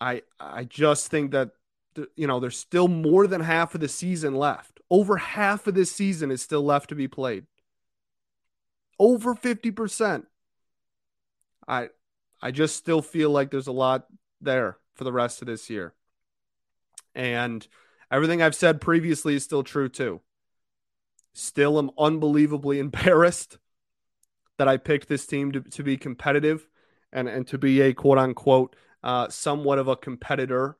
I 0.00 0.22
I 0.38 0.64
just 0.64 1.08
think 1.08 1.30
that 1.32 1.50
you 2.16 2.26
know, 2.26 2.40
there's 2.40 2.58
still 2.58 2.88
more 2.88 3.26
than 3.26 3.40
half 3.40 3.74
of 3.74 3.80
the 3.80 3.88
season 3.88 4.34
left. 4.34 4.80
Over 4.90 5.16
half 5.16 5.66
of 5.66 5.74
this 5.74 5.92
season 5.92 6.30
is 6.30 6.42
still 6.42 6.62
left 6.62 6.88
to 6.90 6.94
be 6.94 7.08
played. 7.08 7.46
Over 8.98 9.34
50%. 9.34 10.24
I 11.66 11.88
I 12.42 12.50
just 12.50 12.76
still 12.76 13.02
feel 13.02 13.30
like 13.30 13.50
there's 13.50 13.66
a 13.66 13.72
lot 13.72 14.06
there 14.40 14.78
for 14.94 15.04
the 15.04 15.12
rest 15.12 15.42
of 15.42 15.46
this 15.46 15.68
year. 15.68 15.94
And 17.14 17.66
everything 18.10 18.42
I've 18.42 18.54
said 18.54 18.80
previously 18.80 19.34
is 19.34 19.44
still 19.44 19.62
true 19.62 19.88
too. 19.88 20.20
Still 21.32 21.78
am 21.78 21.90
unbelievably 21.98 22.78
embarrassed 22.80 23.58
that 24.58 24.68
I 24.68 24.76
picked 24.76 25.08
this 25.08 25.26
team 25.26 25.52
to, 25.52 25.60
to 25.60 25.82
be 25.82 25.96
competitive 25.96 26.66
and, 27.12 27.28
and 27.28 27.46
to 27.48 27.58
be 27.58 27.80
a 27.80 27.94
quote 27.94 28.18
unquote 28.18 28.76
uh, 29.02 29.28
somewhat 29.28 29.78
of 29.78 29.88
a 29.88 29.96
competitor 29.96 30.76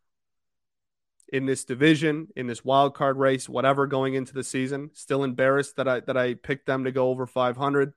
in 1.32 1.46
this 1.46 1.64
division, 1.64 2.28
in 2.36 2.46
this 2.46 2.64
wild 2.64 2.94
card 2.94 3.16
race, 3.16 3.48
whatever 3.48 3.86
going 3.86 4.14
into 4.14 4.34
the 4.34 4.44
season. 4.44 4.90
Still 4.92 5.24
embarrassed 5.24 5.76
that 5.76 5.88
I 5.88 6.00
that 6.00 6.16
I 6.16 6.34
picked 6.34 6.66
them 6.66 6.84
to 6.84 6.92
go 6.92 7.08
over 7.08 7.26
500. 7.26 7.94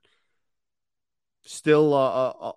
Still, 1.42 1.92
uh, 1.92 2.08
uh, 2.08 2.32
uh, 2.40 2.52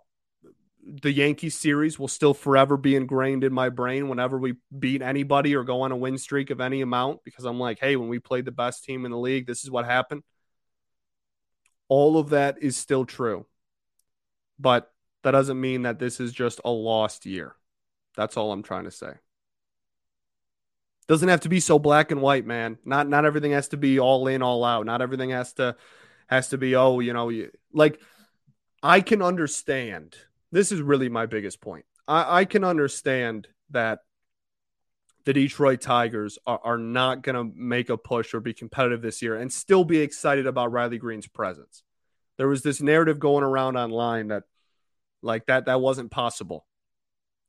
the 0.87 1.11
Yankees 1.11 1.55
series 1.55 1.99
will 1.99 2.07
still 2.07 2.33
forever 2.33 2.77
be 2.77 2.95
ingrained 2.95 3.43
in 3.43 3.51
my 3.51 3.69
brain 3.69 4.07
whenever 4.07 4.37
we 4.37 4.55
beat 4.77 5.01
anybody 5.01 5.55
or 5.55 5.63
go 5.63 5.81
on 5.81 5.91
a 5.91 5.97
win 5.97 6.17
streak 6.17 6.49
of 6.49 6.61
any 6.61 6.81
amount 6.81 7.23
because 7.25 7.43
I'm 7.43 7.59
like, 7.59 7.79
hey, 7.79 7.97
when 7.97 8.07
we 8.07 8.19
played 8.19 8.45
the 8.45 8.51
best 8.51 8.85
team 8.85 9.03
in 9.03 9.11
the 9.11 9.17
league, 9.17 9.45
this 9.45 9.63
is 9.63 9.71
what 9.71 9.85
happened. 9.85 10.23
All 11.89 12.17
of 12.17 12.29
that 12.29 12.57
is 12.61 12.77
still 12.77 13.05
true. 13.05 13.45
But 14.59 14.91
that 15.23 15.31
doesn't 15.31 15.59
mean 15.59 15.81
that 15.81 15.99
this 15.99 16.19
is 16.19 16.31
just 16.31 16.61
a 16.63 16.69
lost 16.69 17.25
year. 17.25 17.55
That's 18.15 18.37
all 18.37 18.51
I'm 18.51 18.63
trying 18.63 18.85
to 18.85 18.91
say. 18.91 19.13
Doesn't 21.07 21.29
have 21.29 21.41
to 21.41 21.49
be 21.49 21.59
so 21.59 21.79
black 21.79 22.11
and 22.11 22.21
white, 22.21 22.45
man. 22.45 22.77
Not 22.83 23.07
not 23.07 23.25
everything 23.25 23.51
has 23.51 23.69
to 23.69 23.77
be 23.77 23.99
all 23.99 24.27
in, 24.27 24.41
all 24.41 24.63
out. 24.63 24.85
Not 24.85 25.01
everything 25.01 25.29
has 25.29 25.53
to 25.53 25.75
has 26.27 26.49
to 26.49 26.57
be 26.57 26.75
oh, 26.75 26.99
you 26.99 27.13
know, 27.13 27.29
you, 27.29 27.51
like 27.71 28.01
I 28.81 29.01
can 29.01 29.21
understand. 29.21 30.17
This 30.51 30.71
is 30.71 30.81
really 30.81 31.09
my 31.09 31.25
biggest 31.25 31.61
point. 31.61 31.85
I, 32.07 32.39
I 32.39 32.45
can 32.45 32.63
understand 32.63 33.47
that 33.71 33.99
the 35.25 35.33
Detroit 35.33 35.81
Tigers 35.81 36.39
are, 36.47 36.61
are 36.63 36.77
not 36.77 37.21
going 37.21 37.35
to 37.35 37.53
make 37.55 37.89
a 37.89 37.97
push 37.97 38.33
or 38.33 38.39
be 38.39 38.53
competitive 38.53 39.01
this 39.01 39.21
year 39.21 39.35
and 39.35 39.51
still 39.51 39.83
be 39.83 39.99
excited 39.99 40.47
about 40.47 40.71
Riley 40.71 40.97
Greene's 40.97 41.27
presence. 41.27 41.83
There 42.37 42.47
was 42.47 42.61
this 42.61 42.81
narrative 42.81 43.19
going 43.19 43.43
around 43.43 43.75
online 43.75 44.29
that 44.29 44.43
like 45.21 45.47
that 45.47 45.65
that 45.65 45.81
wasn't 45.81 46.11
possible. 46.11 46.65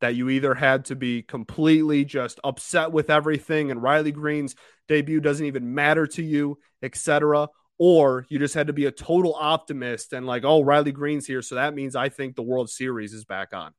That 0.01 0.17
you 0.17 0.29
either 0.29 0.55
had 0.55 0.87
to 0.87 0.97
be 0.97 1.23
completely 1.23 2.05
just 2.05 2.41
upset 2.43 2.91
with 2.91 3.11
everything 3.11 3.71
and 3.71 3.83
Riley 3.83 4.13
Greene's 4.13 4.57
debut 4.89 5.21
doesn't 5.21 5.47
even 5.47 5.75
matter 5.75 6.07
to 6.09 6.23
you, 6.23 6.59
etc., 6.83 7.49
or 7.79 8.27
you 8.29 8.39
just 8.39 8.55
had 8.55 8.67
to 8.67 8.73
be 8.73 8.87
a 8.87 8.91
total 8.91 9.35
optimist 9.35 10.13
and 10.13 10.27
like, 10.27 10.45
oh, 10.45 10.63
Riley 10.63 10.93
Greene's 10.93 11.27
here, 11.27 11.43
so 11.43 11.55
that 11.55 11.75
means 11.75 11.95
I 11.95 12.09
think 12.09 12.35
the 12.35 12.43
World 12.43 12.69
Series 12.69 13.15
is 13.15 13.25
back 13.25 13.55
on. 13.55 13.73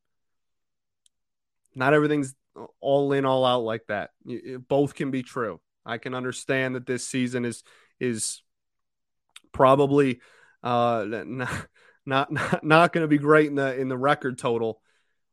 Not 1.75 1.93
everything's 1.93 2.33
all 2.79 3.11
in, 3.11 3.25
all 3.25 3.45
out 3.45 3.63
like 3.63 3.85
that. 3.87 4.11
Both 4.67 4.95
can 4.95 5.11
be 5.11 5.21
true. 5.21 5.59
I 5.85 5.97
can 5.97 6.15
understand 6.15 6.75
that 6.75 6.85
this 6.85 7.05
season 7.05 7.45
is 7.45 7.63
is 7.99 8.41
probably 9.51 10.21
uh, 10.63 11.05
not 11.09 11.67
not 12.05 12.31
not, 12.31 12.63
not 12.63 12.93
going 12.93 13.03
to 13.03 13.07
be 13.07 13.17
great 13.17 13.47
in 13.47 13.55
the 13.55 13.77
in 13.77 13.89
the 13.89 13.97
record 13.97 14.37
total, 14.37 14.81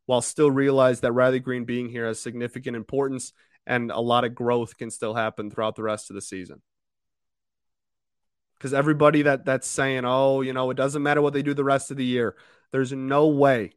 while 0.05 0.21
still 0.21 0.51
realize 0.51 0.99
that 1.01 1.13
Riley 1.13 1.39
Greene 1.39 1.65
being 1.65 1.89
here 1.89 2.05
has 2.05 2.19
significant 2.19 2.75
importance 2.75 3.33
and 3.65 3.91
a 3.91 3.99
lot 3.99 4.23
of 4.23 4.33
growth 4.33 4.77
can 4.77 4.89
still 4.89 5.13
happen 5.13 5.51
throughout 5.51 5.75
the 5.75 5.83
rest 5.83 6.09
of 6.09 6.15
the 6.15 6.21
season 6.21 6.61
because 8.57 8.73
everybody 8.73 9.23
that 9.23 9.45
that's 9.45 9.67
saying, 9.67 10.03
oh, 10.05 10.41
you 10.41 10.53
know, 10.53 10.69
it 10.69 10.77
doesn't 10.77 11.03
matter 11.03 11.21
what 11.21 11.33
they 11.33 11.43
do 11.43 11.53
the 11.53 11.63
rest 11.63 11.91
of 11.91 11.97
the 11.97 12.05
year. 12.05 12.35
There's 12.71 12.91
no 12.91 13.27
way. 13.27 13.73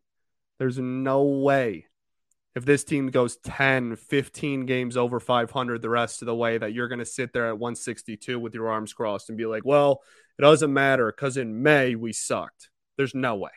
There's 0.59 0.79
no 0.79 1.23
way 1.25 1.87
if 2.55 2.65
this 2.65 2.85
team 2.85 3.09
goes 3.09 3.37
10, 3.37 3.97
15 3.97 4.67
games 4.67 4.97
over 4.97 5.21
500 5.21 5.83
the 5.83 5.89
rest 5.89 6.23
of 6.23 6.27
the 6.27 6.35
way 6.35 6.59
that 6.59 6.73
you're 6.73 6.89
going 6.89 6.99
to 6.99 7.05
sit 7.05 7.33
there 7.33 7.47
at 7.47 7.59
162 7.59 8.39
with 8.39 8.55
your 8.55 8.69
arms 8.69 8.93
crossed 8.93 9.29
and 9.29 9.39
be 9.39 9.47
like, 9.47 9.65
well, 9.65 10.03
it 10.39 10.43
doesn't 10.43 10.73
matter 10.73 11.13
because 11.13 11.37
in 11.37 11.63
May 11.63 11.95
we 11.95 12.13
sucked. 12.13 12.71
There's 12.97 13.15
no 13.15 13.37
way. 13.37 13.51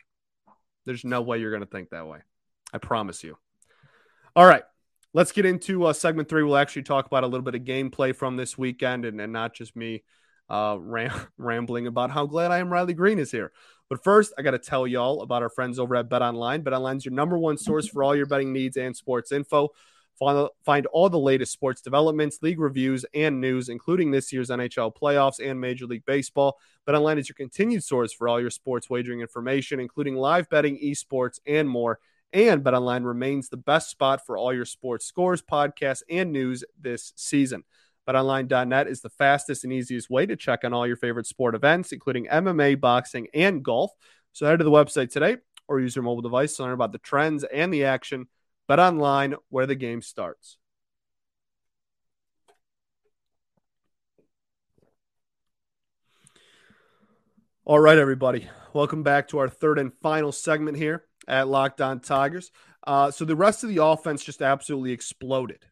There's 0.86 1.04
no 1.04 1.22
way 1.22 1.38
you're 1.38 1.50
going 1.50 1.64
to 1.64 1.68
think 1.68 1.90
that 1.90 2.06
way. 2.06 2.20
I 2.72 2.78
promise 2.78 3.24
you. 3.24 3.36
All 4.36 4.46
right. 4.46 4.62
Let's 5.12 5.32
get 5.32 5.46
into 5.46 5.84
uh, 5.84 5.92
segment 5.92 6.28
three. 6.28 6.42
We'll 6.42 6.56
actually 6.56 6.82
talk 6.82 7.06
about 7.06 7.24
a 7.24 7.28
little 7.28 7.44
bit 7.44 7.54
of 7.54 7.62
gameplay 7.62 8.14
from 8.14 8.36
this 8.36 8.58
weekend 8.58 9.04
and, 9.04 9.20
and 9.20 9.32
not 9.32 9.54
just 9.54 9.76
me 9.76 10.02
uh, 10.48 10.76
ram- 10.78 11.12
rambling 11.38 11.86
about 11.86 12.10
how 12.10 12.26
glad 12.26 12.50
I 12.50 12.58
am 12.58 12.72
Riley 12.72 12.94
Greene 12.94 13.18
is 13.18 13.30
here. 13.30 13.52
But 13.88 14.02
first, 14.02 14.32
I 14.38 14.42
got 14.42 14.52
to 14.52 14.58
tell 14.58 14.86
y'all 14.86 15.22
about 15.22 15.42
our 15.42 15.50
friends 15.50 15.78
over 15.78 15.94
at 15.96 16.08
Bet 16.08 16.22
Online. 16.22 16.62
Bet 16.62 16.72
Online 16.72 16.96
is 16.96 17.04
your 17.04 17.14
number 17.14 17.38
one 17.38 17.58
source 17.58 17.86
for 17.86 18.02
all 18.02 18.16
your 18.16 18.26
betting 18.26 18.52
needs 18.52 18.76
and 18.76 18.96
sports 18.96 19.30
info. 19.30 19.70
Find, 20.18 20.48
find 20.64 20.86
all 20.86 21.08
the 21.10 21.18
latest 21.18 21.52
sports 21.52 21.80
developments, 21.80 22.38
league 22.40 22.60
reviews, 22.60 23.04
and 23.14 23.40
news, 23.40 23.68
including 23.68 24.10
this 24.10 24.32
year's 24.32 24.48
NHL 24.48 24.94
playoffs 24.94 25.44
and 25.44 25.60
Major 25.60 25.86
League 25.86 26.04
Baseball. 26.06 26.56
Bet 26.86 26.94
Online 26.94 27.18
is 27.18 27.28
your 27.28 27.34
continued 27.34 27.82
source 27.82 28.12
for 28.12 28.28
all 28.28 28.40
your 28.40 28.50
sports 28.50 28.88
wagering 28.88 29.20
information, 29.20 29.80
including 29.80 30.14
live 30.14 30.48
betting, 30.48 30.78
esports, 30.78 31.40
and 31.46 31.68
more. 31.68 31.98
And 32.32 32.64
Bet 32.64 32.74
Online 32.74 33.04
remains 33.04 33.48
the 33.48 33.56
best 33.56 33.90
spot 33.90 34.24
for 34.24 34.36
all 34.36 34.52
your 34.52 34.64
sports 34.64 35.04
scores, 35.04 35.42
podcasts, 35.42 36.02
and 36.08 36.32
news 36.32 36.64
this 36.80 37.12
season. 37.16 37.64
BetOnline.net 38.08 38.86
is 38.86 39.00
the 39.00 39.10
fastest 39.10 39.64
and 39.64 39.72
easiest 39.72 40.10
way 40.10 40.26
to 40.26 40.36
check 40.36 40.64
on 40.64 40.72
all 40.72 40.86
your 40.86 40.96
favorite 40.96 41.26
sport 41.26 41.54
events, 41.54 41.92
including 41.92 42.26
MMA, 42.26 42.80
boxing, 42.80 43.28
and 43.32 43.62
golf. 43.62 43.92
So 44.32 44.46
head 44.46 44.58
to 44.58 44.64
the 44.64 44.70
website 44.70 45.10
today 45.10 45.38
or 45.68 45.80
use 45.80 45.96
your 45.96 46.02
mobile 46.02 46.22
device 46.22 46.56
to 46.56 46.62
learn 46.62 46.72
about 46.72 46.92
the 46.92 46.98
trends 46.98 47.44
and 47.44 47.72
the 47.72 47.84
action. 47.84 48.26
BetOnline, 48.68 49.36
where 49.48 49.66
the 49.66 49.74
game 49.74 50.02
starts. 50.02 50.58
All 57.66 57.80
right, 57.80 57.96
everybody. 57.96 58.48
Welcome 58.74 59.02
back 59.02 59.28
to 59.28 59.38
our 59.38 59.48
third 59.48 59.78
and 59.78 59.92
final 60.02 60.32
segment 60.32 60.76
here 60.76 61.04
at 61.26 61.48
Locked 61.48 61.80
On 61.80 62.00
Tigers. 62.00 62.50
Uh, 62.86 63.10
so 63.10 63.24
the 63.24 63.36
rest 63.36 63.64
of 63.64 63.70
the 63.70 63.82
offense 63.82 64.22
just 64.22 64.42
absolutely 64.42 64.92
exploded. 64.92 65.64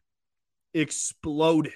Exploded 0.73 1.73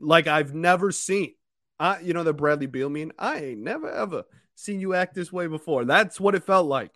like 0.00 0.26
I've 0.26 0.54
never 0.54 0.90
seen. 0.90 1.34
I, 1.78 2.00
you 2.00 2.12
know, 2.12 2.24
the 2.24 2.32
Bradley 2.32 2.66
Beal 2.66 2.90
mean, 2.90 3.12
I 3.18 3.38
ain't 3.38 3.60
never 3.60 3.90
ever 3.90 4.24
seen 4.54 4.80
you 4.80 4.94
act 4.94 5.14
this 5.14 5.32
way 5.32 5.46
before. 5.46 5.84
That's 5.84 6.20
what 6.20 6.34
it 6.34 6.44
felt 6.44 6.66
like. 6.66 6.92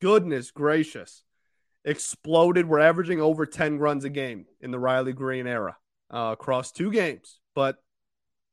Goodness 0.00 0.50
gracious. 0.50 1.22
Exploded. 1.84 2.68
We're 2.68 2.80
averaging 2.80 3.20
over 3.20 3.46
10 3.46 3.78
runs 3.78 4.04
a 4.04 4.10
game 4.10 4.46
in 4.60 4.70
the 4.70 4.78
Riley 4.78 5.12
Greene 5.12 5.46
era 5.46 5.76
uh, 6.12 6.30
across 6.32 6.72
two 6.72 6.90
games. 6.90 7.38
But 7.54 7.76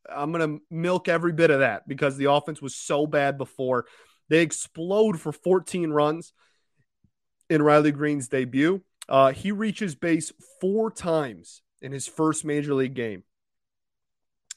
I'm 0.09 0.31
going 0.31 0.57
to 0.57 0.63
milk 0.69 1.07
every 1.07 1.31
bit 1.31 1.49
of 1.49 1.59
that 1.59 1.87
because 1.87 2.17
the 2.17 2.31
offense 2.31 2.61
was 2.61 2.75
so 2.75 3.07
bad 3.07 3.37
before. 3.37 3.85
They 4.29 4.41
explode 4.41 5.19
for 5.19 5.31
14 5.31 5.91
runs 5.91 6.33
in 7.49 7.61
Riley 7.61 7.91
Greene's 7.91 8.27
debut. 8.27 8.81
Uh, 9.07 9.31
he 9.31 9.51
reaches 9.51 9.95
base 9.95 10.31
four 10.61 10.91
times 10.91 11.61
in 11.81 11.91
his 11.91 12.07
first 12.07 12.45
major 12.45 12.73
league 12.73 12.93
game. 12.93 13.23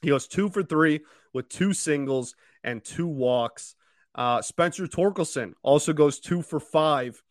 He 0.01 0.09
goes 0.09 0.27
two 0.27 0.49
for 0.49 0.63
three 0.63 1.01
with 1.33 1.49
two 1.49 1.73
singles 1.73 2.35
and 2.63 2.83
two 2.83 3.07
walks. 3.07 3.75
Uh, 4.15 4.41
Spencer 4.41 4.87
Torkelson 4.87 5.53
also 5.61 5.93
goes 5.93 6.19
two 6.19 6.41
for 6.41 6.59
five 6.59 7.21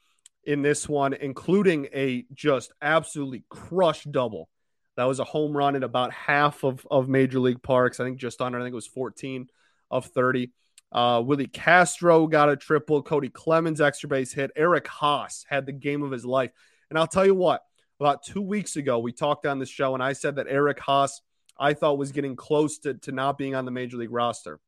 in 0.45 0.63
this 0.63 0.89
one, 0.89 1.13
including 1.13 1.89
a 1.93 2.25
just 2.33 2.73
absolutely 2.81 3.45
crushed 3.49 4.11
double. 4.11 4.49
That 4.97 5.05
was 5.05 5.21
a 5.21 5.25
home 5.25 5.55
run 5.55 5.77
in 5.77 5.83
about 5.83 6.13
half 6.13 6.65
of, 6.65 6.87
of 6.91 7.09
Major 7.09 7.41
League 7.41 7.63
Parks. 7.63 8.01
I 8.01 8.05
think 8.05 8.19
just 8.19 8.41
under, 8.41 8.59
I 8.59 8.63
think 8.63 8.73
it 8.73 8.77
was 8.77 8.87
14 8.87 9.49
of 9.91 10.07
30. 10.07 10.53
Uh, 10.93 11.23
Willi 11.25 11.49
Castro 11.49 12.27
got 12.27 12.49
a 12.49 12.57
triple. 12.57 13.03
Cody 13.03 13.29
Clemens 13.29 13.81
extra 13.81 14.09
base 14.09 14.33
hit. 14.33 14.53
Eric 14.57 14.87
Haase 14.87 15.45
had 15.49 15.67
the 15.67 15.73
game 15.73 16.03
of 16.03 16.13
his 16.13 16.25
life. 16.25 16.53
And 16.89 16.99
I'll 16.99 17.07
tell 17.07 17.27
you 17.27 17.35
what, 17.35 17.63
about 18.01 18.23
two 18.23 18.41
weeks 18.41 18.77
ago, 18.77 18.99
we 18.99 19.13
talked 19.13 19.45
on 19.47 19.59
the 19.59 19.67
show, 19.67 19.95
and 19.95 20.03
I 20.03 20.13
said 20.13 20.37
that 20.37 20.47
Eric 20.49 20.79
Haase 20.79 21.21
I 21.59 21.75
thought 21.75 21.99
was 21.99 22.13
getting 22.13 22.37
close 22.37 22.79
to, 22.81 22.95
to 22.95 23.13
not 23.13 23.39
being 23.39 23.55
on 23.55 23.65
the 23.65 23.71
major 23.71 23.97
league 23.97 24.13
roster 24.13 24.61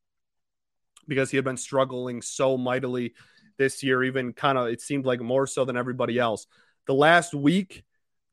because 1.06 1.30
he 1.30 1.36
had 1.36 1.44
been 1.44 1.56
struggling 1.56 2.22
so 2.22 2.56
mightily 2.56 3.14
this 3.58 3.82
year, 3.82 4.04
even 4.04 4.32
kind 4.32 4.56
of 4.56 4.68
it 4.68 4.80
seemed 4.80 5.04
like 5.04 5.20
more 5.20 5.46
so 5.46 5.64
than 5.64 5.76
everybody 5.76 6.18
else. 6.18 6.46
The 6.86 6.94
last 6.94 7.34
week, 7.34 7.84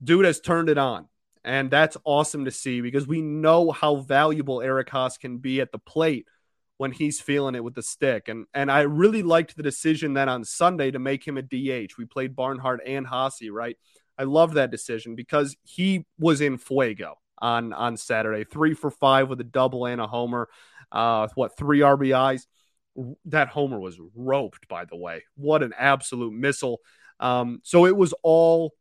dude 0.03 0.25
has 0.25 0.39
turned 0.39 0.69
it 0.69 0.77
on. 0.77 1.07
And 1.43 1.69
that's 1.69 1.95
awesome 2.05 2.45
to 2.45 2.51
see 2.51 2.81
because 2.81 3.07
we 3.07 3.21
know 3.21 3.71
how 3.71 3.97
valuable 3.97 4.63
Eric 4.63 4.89
Haase 4.89 5.19
can 5.19 5.37
be 5.37 5.61
at 5.61 5.71
the 5.71 5.77
plate 5.77 6.25
when 6.77 6.91
he's 6.91 7.21
feeling 7.21 7.53
it 7.53 7.63
with 7.63 7.75
the 7.75 7.83
stick. 7.83 8.29
And 8.29 8.47
and 8.53 8.71
I 8.71 8.81
really 8.81 9.21
liked 9.21 9.55
the 9.55 9.63
decision 9.63 10.13
then 10.13 10.27
on 10.27 10.43
Sunday 10.43 10.89
to 10.89 10.97
make 10.97 11.25
him 11.25 11.37
a 11.37 11.43
DH. 11.43 11.97
We 11.97 12.05
played 12.05 12.35
Barnhart 12.35 12.81
and 12.85 13.05
Haase, 13.05 13.51
right? 13.51 13.77
I 14.17 14.23
love 14.23 14.55
that 14.55 14.71
decision 14.71 15.15
because 15.15 15.55
he 15.63 16.05
was 16.17 16.41
in 16.41 16.57
fuego 16.57 17.15
on 17.37 17.73
on 17.73 17.97
Saturday. 17.97 18.43
Three 18.43 18.73
for 18.73 18.91
five 18.91 19.29
with 19.29 19.39
a 19.41 19.45
double 19.45 19.85
and 19.85 20.01
a 20.01 20.07
homer. 20.07 20.49
Uh, 20.91 21.27
what 21.35 21.57
three 21.57 21.79
RBIs? 21.79 22.45
That 23.25 23.49
homer 23.49 23.79
was 23.79 23.99
roped, 24.15 24.67
by 24.67 24.85
the 24.85 24.95
way. 24.95 25.23
What 25.35 25.63
an 25.63 25.73
absolute 25.77 26.33
missile! 26.33 26.79
Um, 27.19 27.59
so 27.63 27.85
it 27.85 27.95
was 27.95 28.13
all, 28.23 28.73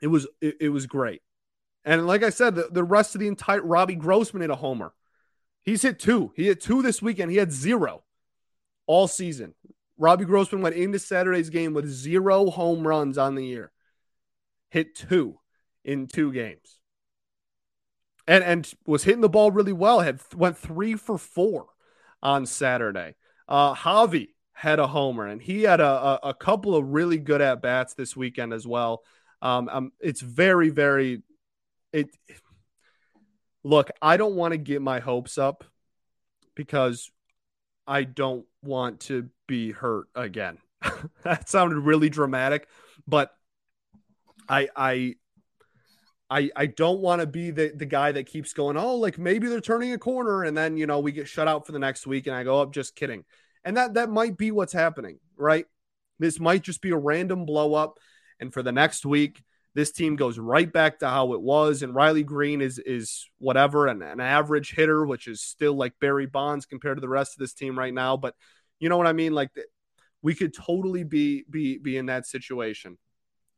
it 0.00 0.08
was 0.08 0.26
it, 0.40 0.56
it 0.60 0.68
was 0.70 0.86
great. 0.86 1.22
And 1.84 2.06
like 2.06 2.22
I 2.22 2.30
said, 2.30 2.54
the, 2.54 2.68
the 2.70 2.84
rest 2.84 3.14
of 3.14 3.20
the 3.20 3.28
entire 3.28 3.62
Robbie 3.62 3.96
Grossman 3.96 4.42
hit 4.42 4.50
a 4.50 4.56
homer. 4.56 4.92
He's 5.62 5.82
hit 5.82 5.98
two. 5.98 6.32
He 6.34 6.46
hit 6.46 6.60
two 6.60 6.82
this 6.82 7.00
weekend. 7.00 7.30
He 7.30 7.36
had 7.36 7.52
zero 7.52 8.04
all 8.86 9.08
season. 9.08 9.54
Robbie 9.96 10.24
Grossman 10.24 10.62
went 10.62 10.74
into 10.74 10.98
Saturday's 10.98 11.50
game 11.50 11.74
with 11.74 11.88
zero 11.88 12.50
home 12.50 12.86
runs 12.86 13.18
on 13.18 13.34
the 13.34 13.44
year. 13.44 13.72
Hit 14.70 14.96
two 14.96 15.38
in 15.84 16.06
two 16.06 16.32
games. 16.32 16.78
And 18.26 18.44
and 18.44 18.72
was 18.86 19.04
hitting 19.04 19.20
the 19.20 19.28
ball 19.28 19.50
really 19.50 19.72
well. 19.72 20.00
Had 20.00 20.20
went 20.34 20.56
three 20.56 20.94
for 20.94 21.18
four 21.18 21.66
on 22.22 22.46
Saturday. 22.46 23.14
Uh 23.48 23.74
Javi 23.74 24.28
had 24.52 24.78
a 24.78 24.86
homer 24.86 25.26
and 25.26 25.42
he 25.42 25.62
had 25.62 25.80
a, 25.80 25.86
a, 25.86 26.20
a 26.24 26.34
couple 26.34 26.76
of 26.76 26.92
really 26.92 27.18
good 27.18 27.40
at 27.40 27.62
bats 27.62 27.94
this 27.94 28.16
weekend 28.16 28.52
as 28.52 28.66
well. 28.66 29.02
Um, 29.40 29.68
um 29.68 29.92
it's 30.00 30.20
very, 30.20 30.68
very 30.70 31.22
it 31.92 32.10
look, 33.64 33.90
I 34.00 34.16
don't 34.16 34.36
want 34.36 34.52
to 34.52 34.58
get 34.58 34.82
my 34.82 35.00
hopes 35.00 35.38
up 35.38 35.64
because 36.54 37.10
I 37.86 38.04
don't 38.04 38.46
want 38.62 39.00
to 39.00 39.28
be 39.46 39.72
hurt 39.72 40.08
again. 40.14 40.58
that 41.24 41.48
sounded 41.48 41.78
really 41.78 42.08
dramatic, 42.08 42.68
but 43.06 43.30
I 44.48 44.68
I 44.76 45.14
I 46.32 46.50
I 46.56 46.66
don't 46.66 47.00
want 47.00 47.20
to 47.20 47.26
be 47.26 47.50
the 47.50 47.72
the 47.74 47.86
guy 47.86 48.12
that 48.12 48.26
keeps 48.26 48.52
going, 48.52 48.76
"Oh, 48.76 48.96
like 48.96 49.18
maybe 49.18 49.48
they're 49.48 49.60
turning 49.60 49.92
a 49.92 49.98
corner 49.98 50.44
and 50.44 50.56
then, 50.56 50.76
you 50.76 50.86
know, 50.86 51.00
we 51.00 51.12
get 51.12 51.28
shut 51.28 51.48
out 51.48 51.66
for 51.66 51.72
the 51.72 51.78
next 51.78 52.06
week 52.06 52.26
and 52.26 52.34
I 52.34 52.44
go, 52.44 52.60
"Oh, 52.60 52.66
just 52.66 52.96
kidding." 52.96 53.24
And 53.64 53.76
that 53.76 53.94
that 53.94 54.10
might 54.10 54.36
be 54.36 54.50
what's 54.50 54.72
happening, 54.72 55.18
right? 55.36 55.66
This 56.18 56.40
might 56.40 56.62
just 56.62 56.80
be 56.82 56.90
a 56.90 56.96
random 56.96 57.44
blow 57.46 57.74
up 57.74 57.98
and 58.40 58.52
for 58.52 58.62
the 58.62 58.72
next 58.72 59.04
week 59.06 59.42
this 59.74 59.90
team 59.90 60.16
goes 60.16 60.38
right 60.38 60.70
back 60.70 60.98
to 60.98 61.08
how 61.08 61.32
it 61.32 61.40
was, 61.40 61.82
and 61.82 61.94
Riley 61.94 62.22
Greene 62.22 62.60
is 62.60 62.78
is 62.78 63.28
whatever 63.38 63.86
an, 63.86 64.02
an 64.02 64.20
average 64.20 64.72
hitter, 64.74 65.06
which 65.06 65.26
is 65.26 65.40
still 65.40 65.74
like 65.74 65.98
Barry 66.00 66.26
Bonds 66.26 66.66
compared 66.66 66.98
to 66.98 67.00
the 67.00 67.08
rest 67.08 67.34
of 67.34 67.38
this 67.38 67.54
team 67.54 67.78
right 67.78 67.94
now. 67.94 68.16
But 68.16 68.34
you 68.80 68.88
know 68.88 68.98
what 68.98 69.06
I 69.06 69.12
mean? 69.12 69.32
Like 69.32 69.50
we 70.20 70.34
could 70.34 70.54
totally 70.54 71.04
be 71.04 71.44
be 71.48 71.78
be 71.78 71.96
in 71.96 72.06
that 72.06 72.26
situation. 72.26 72.98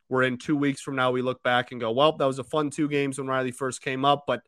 Where 0.09 0.23
in 0.23 0.39
two 0.39 0.57
weeks 0.57 0.81
from 0.81 0.97
now 0.97 1.11
we 1.11 1.23
look 1.23 1.43
back 1.43 1.73
and 1.73 1.81
go, 1.81 1.93
well, 1.93 2.17
that 2.17 2.27
was 2.27 2.39
a 2.39 2.45
fun 2.45 2.71
two 2.71 2.89
games 2.89 3.19
when 3.19 3.27
Riley 3.27 3.53
first 3.53 3.83
came 3.83 4.05
up, 4.05 4.25
but 4.27 4.43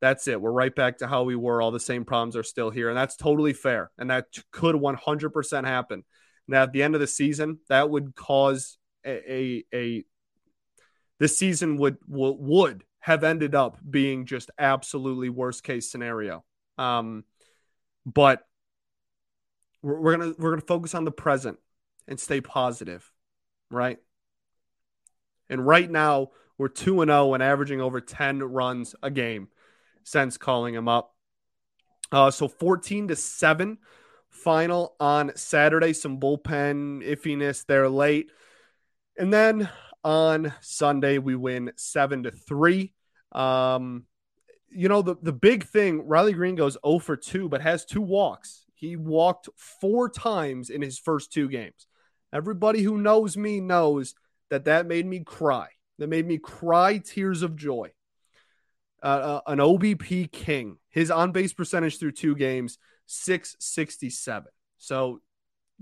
that's 0.00 0.26
it. 0.28 0.40
We're 0.40 0.52
right 0.52 0.74
back 0.74 0.98
to 0.98 1.06
how 1.06 1.22
we 1.22 1.36
were. 1.36 1.62
All 1.62 1.70
the 1.70 1.80
same 1.80 2.04
problems 2.04 2.36
are 2.36 2.42
still 2.42 2.70
here, 2.70 2.88
and 2.88 2.98
that's 2.98 3.16
totally 3.16 3.52
fair. 3.52 3.90
And 3.96 4.10
that 4.10 4.26
could 4.50 4.74
100% 4.74 5.64
happen. 5.64 6.04
Now, 6.48 6.64
at 6.64 6.72
the 6.72 6.82
end 6.82 6.94
of 6.94 7.00
the 7.00 7.06
season, 7.06 7.60
that 7.68 7.88
would 7.88 8.14
cause 8.14 8.78
a, 9.06 9.32
a, 9.32 9.64
a 9.72 10.04
this 11.20 11.38
season 11.38 11.76
would 11.76 11.98
would 12.08 12.84
have 12.98 13.22
ended 13.22 13.54
up 13.54 13.78
being 13.88 14.26
just 14.26 14.50
absolutely 14.58 15.28
worst 15.28 15.62
case 15.62 15.90
scenario. 15.90 16.44
Um, 16.78 17.24
but 18.04 18.42
we're, 19.82 20.00
we're 20.00 20.16
gonna 20.16 20.34
we're 20.38 20.50
gonna 20.50 20.62
focus 20.62 20.94
on 20.94 21.04
the 21.04 21.12
present 21.12 21.58
and 22.08 22.18
stay 22.18 22.40
positive, 22.40 23.08
right? 23.70 23.98
And 25.52 25.66
right 25.66 25.88
now 25.88 26.30
we're 26.56 26.68
two 26.68 27.02
and 27.02 27.10
zero 27.10 27.26
oh 27.26 27.34
and 27.34 27.42
averaging 27.42 27.80
over 27.80 28.00
ten 28.00 28.42
runs 28.42 28.94
a 29.02 29.10
game 29.10 29.48
since 30.02 30.38
calling 30.38 30.74
him 30.74 30.88
up. 30.88 31.14
Uh, 32.10 32.30
so 32.30 32.48
fourteen 32.48 33.08
to 33.08 33.16
seven 33.16 33.78
final 34.30 34.96
on 34.98 35.32
Saturday. 35.36 35.92
Some 35.92 36.18
bullpen 36.18 37.06
iffiness 37.06 37.66
there 37.66 37.88
late, 37.88 38.30
and 39.18 39.32
then 39.32 39.68
on 40.02 40.54
Sunday. 40.62 41.18
We 41.18 41.36
win 41.36 41.72
seven 41.76 42.22
to 42.22 42.30
three. 42.30 42.94
Um, 43.32 44.06
you 44.70 44.88
know, 44.88 45.02
the, 45.02 45.16
the 45.20 45.34
big 45.34 45.64
thing, 45.64 46.06
Riley 46.06 46.32
Greene 46.32 46.54
goes 46.54 46.78
0 46.84 46.98
for 47.00 47.14
2, 47.14 47.50
but 47.50 47.60
has 47.60 47.84
two 47.84 48.00
walks. 48.00 48.64
He 48.72 48.96
walked 48.96 49.50
four 49.54 50.08
times 50.08 50.70
in 50.70 50.80
his 50.80 50.98
first 50.98 51.30
two 51.30 51.48
games. 51.48 51.86
Everybody 52.32 52.82
who 52.82 52.96
knows 52.96 53.36
me 53.36 53.60
knows 53.60 54.14
that 54.52 54.66
that 54.66 54.86
made 54.86 55.06
me 55.06 55.20
cry. 55.20 55.68
That 55.98 56.10
made 56.10 56.26
me 56.26 56.36
cry 56.36 56.98
tears 56.98 57.40
of 57.40 57.56
joy. 57.56 57.92
Uh, 59.02 59.06
uh, 59.06 59.40
an 59.46 59.58
OBP 59.58 60.30
king. 60.30 60.76
His 60.90 61.10
on 61.10 61.32
base 61.32 61.54
percentage 61.54 61.98
through 61.98 62.12
two 62.12 62.36
games, 62.36 62.76
667. 63.06 64.52
So 64.76 65.22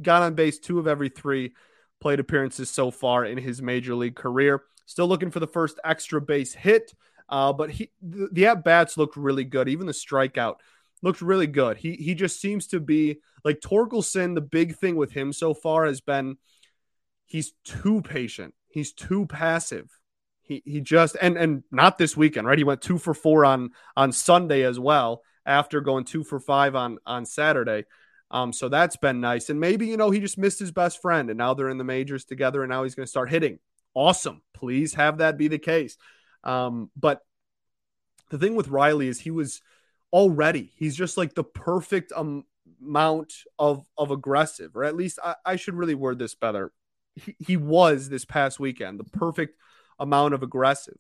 got 0.01 0.23
on 0.23 0.35
base 0.35 0.61
two 0.61 0.79
of 0.79 0.87
every 0.87 1.09
three 1.09 1.53
plate 2.01 2.21
appearances 2.21 2.71
so 2.71 2.93
far 2.93 3.25
in 3.25 3.39
his 3.39 3.61
major 3.61 3.97
league 3.97 4.15
career. 4.15 4.63
Still 4.87 5.09
looking 5.09 5.33
for 5.33 5.41
the 5.41 5.49
first 5.49 5.81
extra 5.85 6.21
base 6.21 6.55
hit, 6.55 6.95
uh, 7.29 7.53
but 7.53 7.73
he 7.73 7.91
the, 8.01 8.29
the 8.31 8.47
at 8.47 8.63
bats 8.63 8.97
looked 8.97 9.17
really 9.17 9.45
good. 9.45 9.69
Even 9.69 9.89
the 9.89 9.93
strikeout 9.93 10.57
looked 11.03 11.23
really 11.23 11.49
good. 11.49 11.77
He 11.77 11.95
he 11.97 12.15
just 12.15 12.41
seems 12.41 12.69
to 12.69 12.79
be 12.79 13.19
like 13.45 13.61
Torkelson. 13.61 14.37
The 14.37 14.41
big 14.41 14.77
thing 14.77 14.95
with 14.95 15.11
him 15.11 15.33
so 15.33 15.55
far 15.55 15.87
has 15.87 16.01
been 16.01 16.37
he's 17.27 17.53
too 17.65 18.03
patient. 18.03 18.55
He's 18.71 18.93
too 18.93 19.27
passive. 19.27 19.91
He 20.43 20.63
he 20.65 20.81
just 20.81 21.17
and 21.21 21.37
and 21.37 21.63
not 21.71 21.99
this 21.99 22.17
weekend, 22.17 22.47
right? 22.47 22.59
He 22.59 22.65
went 22.65 22.83
two 22.83 22.99
for 22.99 23.15
four 23.15 23.45
on 23.45 23.71
on 23.97 24.13
Sunday 24.13 24.63
as 24.63 24.79
well 24.79 25.23
after 25.45 25.81
going 25.81 26.05
two 26.05 26.25
for 26.25 26.41
five 26.41 26.75
on 26.75 26.99
on 27.07 27.27
Saturday. 27.27 27.85
Um, 28.31 28.53
so 28.53 28.69
that's 28.69 28.97
been 28.97 29.21
nice. 29.21 29.51
And 29.51 29.59
maybe, 29.59 29.89
you 29.89 29.97
know, 29.97 30.11
he 30.11 30.21
just 30.21 30.39
missed 30.39 30.61
his 30.61 30.71
best 30.71 31.03
friend 31.03 31.31
and 31.31 31.39
now 31.39 31.55
they're 31.55 31.69
in 31.69 31.79
the 31.79 31.85
majors 31.85 32.25
together 32.25 32.63
and 32.63 32.71
now 32.71 32.85
he's 32.85 32.95
going 32.95 33.07
to 33.07 33.11
start 33.11 33.29
hitting. 33.29 33.59
Awesome. 33.93 34.43
Please 34.55 34.95
have 34.95 35.19
that 35.19 35.37
be 35.37 35.49
the 35.49 35.59
case. 35.59 35.97
Um, 36.45 36.91
but 36.97 37.23
the 38.31 38.39
thing 38.39 38.55
with 38.55 38.69
Riley 38.69 39.09
is 39.09 39.19
he 39.19 39.33
was 39.33 39.63
already, 40.13 40.73
he's 40.77 40.95
just 40.95 41.17
like 41.17 41.35
the 41.35 41.43
perfect 41.43 42.13
amount 42.13 43.35
of, 43.59 43.85
of 43.99 44.13
aggressive, 44.13 44.77
or 44.77 44.85
at 44.85 44.97
least 44.97 45.19
I, 45.23 45.35
I 45.45 45.57
should 45.57 45.75
really 45.75 45.97
word 45.97 46.21
this 46.21 46.37
better. 46.37 46.73
He, 47.25 47.37
he 47.39 47.57
was 47.57 48.09
this 48.09 48.25
past 48.25 48.61
weekend, 48.61 48.99
the 48.99 49.05
perfect 49.05 49.57
amount 49.99 50.35
of 50.35 50.43
aggressive 50.43 50.99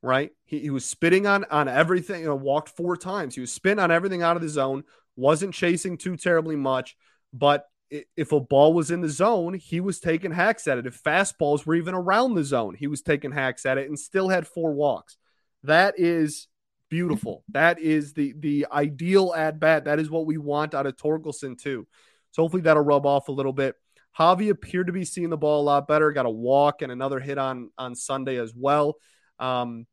right? 0.00 0.30
He, 0.44 0.60
he 0.60 0.70
was 0.70 0.84
spitting 0.84 1.26
on 1.26 1.44
on 1.50 1.66
everything. 1.66 2.20
You 2.20 2.28
know, 2.28 2.36
walked 2.36 2.68
four 2.68 2.96
times. 2.96 3.34
He 3.34 3.40
was 3.40 3.50
spitting 3.50 3.80
on 3.80 3.90
everything 3.90 4.22
out 4.22 4.36
of 4.36 4.42
the 4.42 4.48
zone 4.48 4.84
wasn't 5.18 5.52
chasing 5.52 5.98
too 5.98 6.16
terribly 6.16 6.56
much, 6.56 6.96
but 7.32 7.66
if 7.90 8.32
a 8.32 8.40
ball 8.40 8.72
was 8.72 8.90
in 8.90 9.00
the 9.00 9.08
zone, 9.08 9.54
he 9.54 9.80
was 9.80 9.98
taking 9.98 10.30
hacks 10.30 10.68
at 10.68 10.78
it. 10.78 10.86
If 10.86 11.02
fastballs 11.02 11.66
were 11.66 11.74
even 11.74 11.94
around 11.94 12.34
the 12.34 12.44
zone, 12.44 12.74
he 12.74 12.86
was 12.86 13.02
taking 13.02 13.32
hacks 13.32 13.66
at 13.66 13.78
it 13.78 13.88
and 13.88 13.98
still 13.98 14.28
had 14.28 14.46
four 14.46 14.72
walks. 14.72 15.16
That 15.64 15.94
is 15.98 16.46
beautiful. 16.88 17.42
That 17.48 17.80
is 17.80 18.12
the 18.12 18.34
the 18.38 18.66
ideal 18.70 19.34
at 19.36 19.58
bat. 19.58 19.86
That 19.86 19.98
is 19.98 20.10
what 20.10 20.26
we 20.26 20.38
want 20.38 20.74
out 20.74 20.86
of 20.86 20.96
Torkelson 20.96 21.60
too. 21.60 21.86
So 22.32 22.42
hopefully 22.42 22.62
that'll 22.62 22.82
rub 22.84 23.04
off 23.04 23.28
a 23.28 23.32
little 23.32 23.52
bit. 23.52 23.74
Javi 24.18 24.50
appeared 24.50 24.88
to 24.88 24.92
be 24.92 25.04
seeing 25.04 25.30
the 25.30 25.36
ball 25.36 25.62
a 25.62 25.64
lot 25.64 25.86
better. 25.86 26.10
Got 26.12 26.26
a 26.26 26.30
walk 26.30 26.82
and 26.82 26.90
another 26.90 27.20
hit 27.20 27.38
on 27.38 27.70
on 27.78 27.94
Sunday 27.94 28.36
as 28.36 28.52
well. 28.54 28.96
Um, 29.38 29.86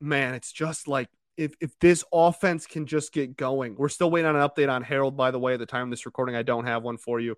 man, 0.00 0.34
it's 0.34 0.52
just 0.52 0.86
like 0.86 1.08
if 1.36 1.54
if 1.60 1.76
this 1.80 2.04
offense 2.12 2.66
can 2.66 2.86
just 2.86 3.12
get 3.12 3.36
going, 3.36 3.74
we're 3.76 3.88
still 3.88 4.10
waiting 4.10 4.28
on 4.28 4.36
an 4.36 4.48
update 4.48 4.70
on 4.70 4.82
Harold. 4.82 5.16
By 5.16 5.30
the 5.30 5.38
way, 5.38 5.54
at 5.54 5.58
the 5.58 5.66
time 5.66 5.84
of 5.84 5.90
this 5.90 6.06
recording, 6.06 6.36
I 6.36 6.42
don't 6.42 6.66
have 6.66 6.82
one 6.82 6.98
for 6.98 7.18
you. 7.18 7.36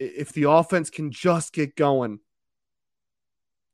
If 0.00 0.32
the 0.32 0.50
offense 0.50 0.90
can 0.90 1.12
just 1.12 1.52
get 1.52 1.76
going, 1.76 2.18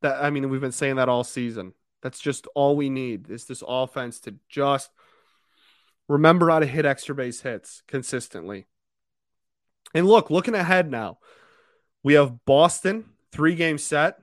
that 0.02 0.22
I 0.22 0.30
mean, 0.30 0.50
we've 0.50 0.60
been 0.60 0.72
saying 0.72 0.96
that 0.96 1.08
all 1.08 1.24
season. 1.24 1.72
That's 2.02 2.20
just 2.20 2.46
all 2.54 2.76
we 2.76 2.90
need 2.90 3.30
is 3.30 3.44
this 3.44 3.62
offense 3.66 4.20
to 4.20 4.34
just 4.48 4.90
remember 6.08 6.50
how 6.50 6.60
to 6.60 6.66
hit 6.66 6.86
extra 6.86 7.14
base 7.14 7.40
hits 7.40 7.82
consistently. 7.86 8.66
And 9.94 10.06
look, 10.06 10.30
looking 10.30 10.54
ahead 10.54 10.90
now, 10.90 11.18
we 12.02 12.14
have 12.14 12.44
Boston 12.44 13.04
three 13.32 13.54
game 13.54 13.78
set. 13.78 14.16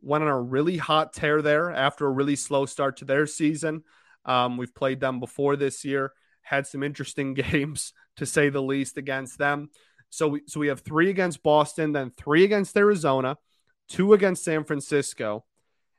Went 0.00 0.24
on 0.24 0.30
a 0.30 0.40
really 0.40 0.76
hot 0.76 1.12
tear 1.12 1.42
there 1.42 1.70
after 1.70 2.06
a 2.06 2.10
really 2.10 2.36
slow 2.36 2.66
start 2.66 2.96
to 2.98 3.04
their 3.04 3.26
season. 3.26 3.84
Um, 4.24 4.56
we've 4.56 4.74
played 4.74 5.00
them 5.00 5.20
before 5.20 5.56
this 5.56 5.84
year, 5.84 6.12
had 6.42 6.66
some 6.66 6.82
interesting 6.82 7.34
games 7.34 7.92
to 8.16 8.26
say 8.26 8.48
the 8.48 8.62
least 8.62 8.96
against 8.98 9.38
them. 9.38 9.70
So 10.10 10.28
we 10.28 10.42
so 10.46 10.60
we 10.60 10.68
have 10.68 10.80
three 10.80 11.08
against 11.08 11.42
Boston, 11.42 11.92
then 11.92 12.10
three 12.10 12.44
against 12.44 12.76
Arizona, 12.76 13.38
two 13.88 14.12
against 14.12 14.44
San 14.44 14.64
Francisco, 14.64 15.44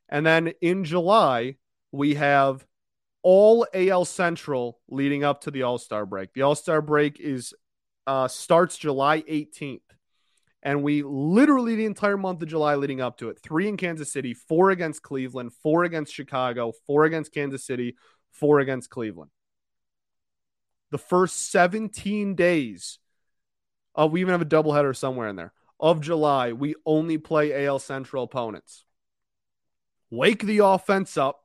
and 0.09 0.25
then 0.25 0.53
in 0.61 0.83
July 0.83 1.55
we 1.91 2.15
have 2.15 2.65
all 3.23 3.65
AL 3.73 4.05
Central 4.05 4.79
leading 4.87 5.23
up 5.23 5.41
to 5.41 5.51
the 5.51 5.63
All 5.63 5.77
Star 5.79 6.05
break. 6.05 6.33
The 6.33 6.43
All 6.43 6.55
Star 6.55 6.81
break 6.81 7.19
is 7.19 7.55
uh, 8.07 8.27
starts 8.27 8.77
July 8.77 9.21
18th, 9.21 9.81
And 10.61 10.83
we 10.83 11.03
literally 11.03 11.75
the 11.75 11.85
entire 11.85 12.17
month 12.17 12.41
of 12.41 12.49
July 12.49 12.75
leading 12.75 13.01
up 13.01 13.17
to 13.17 13.29
it 13.29 13.39
three 13.39 13.67
in 13.67 13.77
Kansas 13.77 14.11
City, 14.11 14.33
four 14.33 14.71
against 14.71 15.01
Cleveland, 15.01 15.53
four 15.53 15.83
against 15.83 16.13
Chicago, 16.13 16.73
four 16.85 17.05
against 17.05 17.33
Kansas 17.33 17.65
City, 17.65 17.95
four 18.31 18.59
against 18.59 18.89
Cleveland. 18.89 19.31
The 20.91 20.97
first 20.97 21.51
17 21.51 22.35
days 22.35 22.99
of, 23.95 24.11
we 24.11 24.21
even 24.21 24.31
have 24.31 24.41
a 24.41 24.45
doubleheader 24.45 24.95
somewhere 24.95 25.27
in 25.27 25.35
there, 25.35 25.53
of 25.79 26.01
July, 26.01 26.53
we 26.53 26.75
only 26.85 27.17
play 27.17 27.65
AL 27.65 27.79
Central 27.79 28.23
opponents. 28.23 28.85
Wake 30.09 30.43
the 30.43 30.59
offense 30.59 31.17
up, 31.17 31.43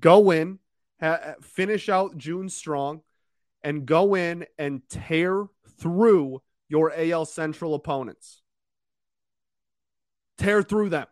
go 0.00 0.30
in, 0.30 0.58
ha- 1.00 1.34
finish 1.40 1.88
out 1.88 2.18
June 2.18 2.48
strong, 2.48 3.02
and 3.62 3.86
go 3.86 4.14
in 4.14 4.46
and 4.58 4.82
tear 4.88 5.46
through 5.78 6.42
your 6.68 6.92
AL 6.96 7.26
Central 7.26 7.74
opponents. 7.74 8.42
Tear 10.38 10.62
through 10.62 10.90
them. 10.90 11.06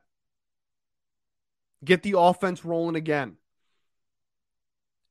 Get 1.84 2.02
the 2.02 2.18
offense 2.18 2.64
rolling 2.64 2.96
again. 2.96 3.36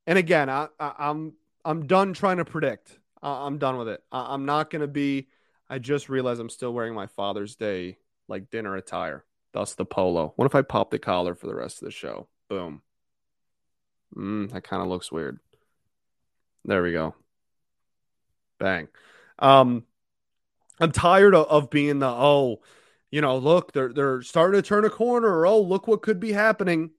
And 0.06 0.18
again, 0.18 0.50
I, 0.50 0.68
am 0.80 0.94
I'm, 1.00 1.34
I'm 1.63 1.88
done 1.88 2.13
trying 2.13 2.38
to 2.38 2.46
predict. 2.46 3.00
I, 3.22 3.48
am 3.48 3.58
done 3.58 3.78
with 3.78 3.88
it. 3.88 4.04
I, 4.12 4.34
I'm 4.34 4.46
not 4.46 4.70
going 4.70 4.82
to 4.82 4.88
be. 4.88 5.28
I 5.70 5.80
just 5.80 6.10
realized 6.10 6.42
I'm 6.42 6.50
still 6.50 6.74
wearing 6.74 6.94
my 6.94 7.08
Father's 7.08 7.56
Day 7.56 7.98
like 8.28 8.50
dinner 8.50 8.76
attire. 8.76 9.24
Thus 9.54 9.76
the 9.76 9.86
polo. 9.86 10.34
What 10.36 10.46
if 10.46 10.56
I 10.56 10.62
pop 10.62 10.89
the 10.92 11.00
collar 11.00 11.36
for 11.36 11.48
the 11.48 11.56
rest 11.56 11.82
of 11.82 11.86
the 11.86 11.92
show? 11.92 12.28
Boom. 12.50 12.82
Mm, 14.16 14.52
that 14.52 14.63
kind 14.63 14.82
of 14.82 14.89
looks 14.89 15.12
weird. 15.12 15.39
There 16.66 16.82
we 16.82 16.92
go. 16.92 17.16
Bang. 18.60 18.88
Um, 19.39 19.84
I'm 20.80 20.91
tired 20.91 21.36
of, 21.36 21.48
of 21.48 21.69
being 21.69 22.00
the 22.00 22.08
oh, 22.08 22.62
you 23.12 23.22
know, 23.22 23.38
look, 23.38 23.74
they're 23.74 23.93
they're 23.93 24.22
starting 24.22 24.62
to 24.62 24.67
turn 24.67 24.86
a 24.86 24.89
corner. 24.89 25.28
Or, 25.28 25.46
oh, 25.46 25.62
look 25.62 25.88
what 25.88 26.02
could 26.02 26.19
be 26.19 26.32
happening. 26.32 26.91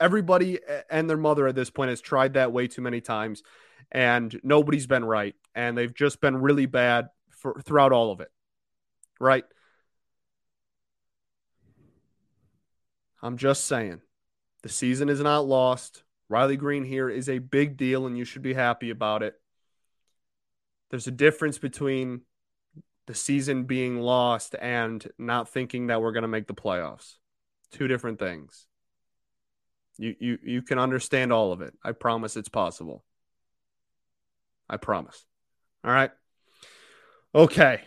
Everybody 0.00 0.58
and 0.90 1.08
their 1.08 1.16
mother 1.16 1.46
at 1.46 1.54
this 1.54 1.70
point 1.70 1.90
has 1.90 2.00
tried 2.00 2.34
that 2.34 2.52
way 2.52 2.66
too 2.66 2.82
many 2.82 3.00
times, 3.00 3.42
and 3.90 4.40
nobody's 4.42 4.86
been 4.86 5.04
right, 5.04 5.34
and 5.54 5.76
they've 5.78 5.94
just 5.94 6.20
been 6.20 6.38
really 6.38 6.66
bad 6.66 7.08
for 7.30 7.60
throughout 7.62 7.92
all 7.92 8.10
of 8.10 8.20
it. 8.20 8.30
Right. 9.20 9.44
I'm 13.22 13.36
just 13.36 13.66
saying, 13.66 14.00
the 14.62 14.68
season 14.68 15.08
is 15.08 15.20
not 15.20 15.46
lost. 15.46 16.02
Riley 16.28 16.56
Greene 16.56 16.84
here 16.84 17.08
is 17.08 17.28
a 17.28 17.38
big 17.38 17.76
deal, 17.76 18.06
and 18.06 18.18
you 18.18 18.24
should 18.24 18.42
be 18.42 18.54
happy 18.54 18.90
about 18.90 19.22
it. 19.22 19.34
There's 20.92 21.06
a 21.06 21.10
difference 21.10 21.56
between 21.58 22.20
the 23.06 23.14
season 23.14 23.64
being 23.64 23.98
lost 23.98 24.54
and 24.60 25.04
not 25.18 25.48
thinking 25.48 25.88
that 25.88 26.02
we're 26.02 26.12
going 26.12 26.22
to 26.22 26.28
make 26.28 26.46
the 26.46 26.54
playoffs. 26.54 27.16
Two 27.72 27.88
different 27.88 28.18
things. 28.18 28.66
You 29.96 30.14
you 30.20 30.38
you 30.44 30.62
can 30.62 30.78
understand 30.78 31.32
all 31.32 31.52
of 31.52 31.62
it. 31.62 31.72
I 31.82 31.92
promise 31.92 32.36
it's 32.36 32.50
possible. 32.50 33.04
I 34.68 34.76
promise. 34.76 35.24
All 35.82 35.90
right. 35.90 36.10
Okay. 37.34 37.80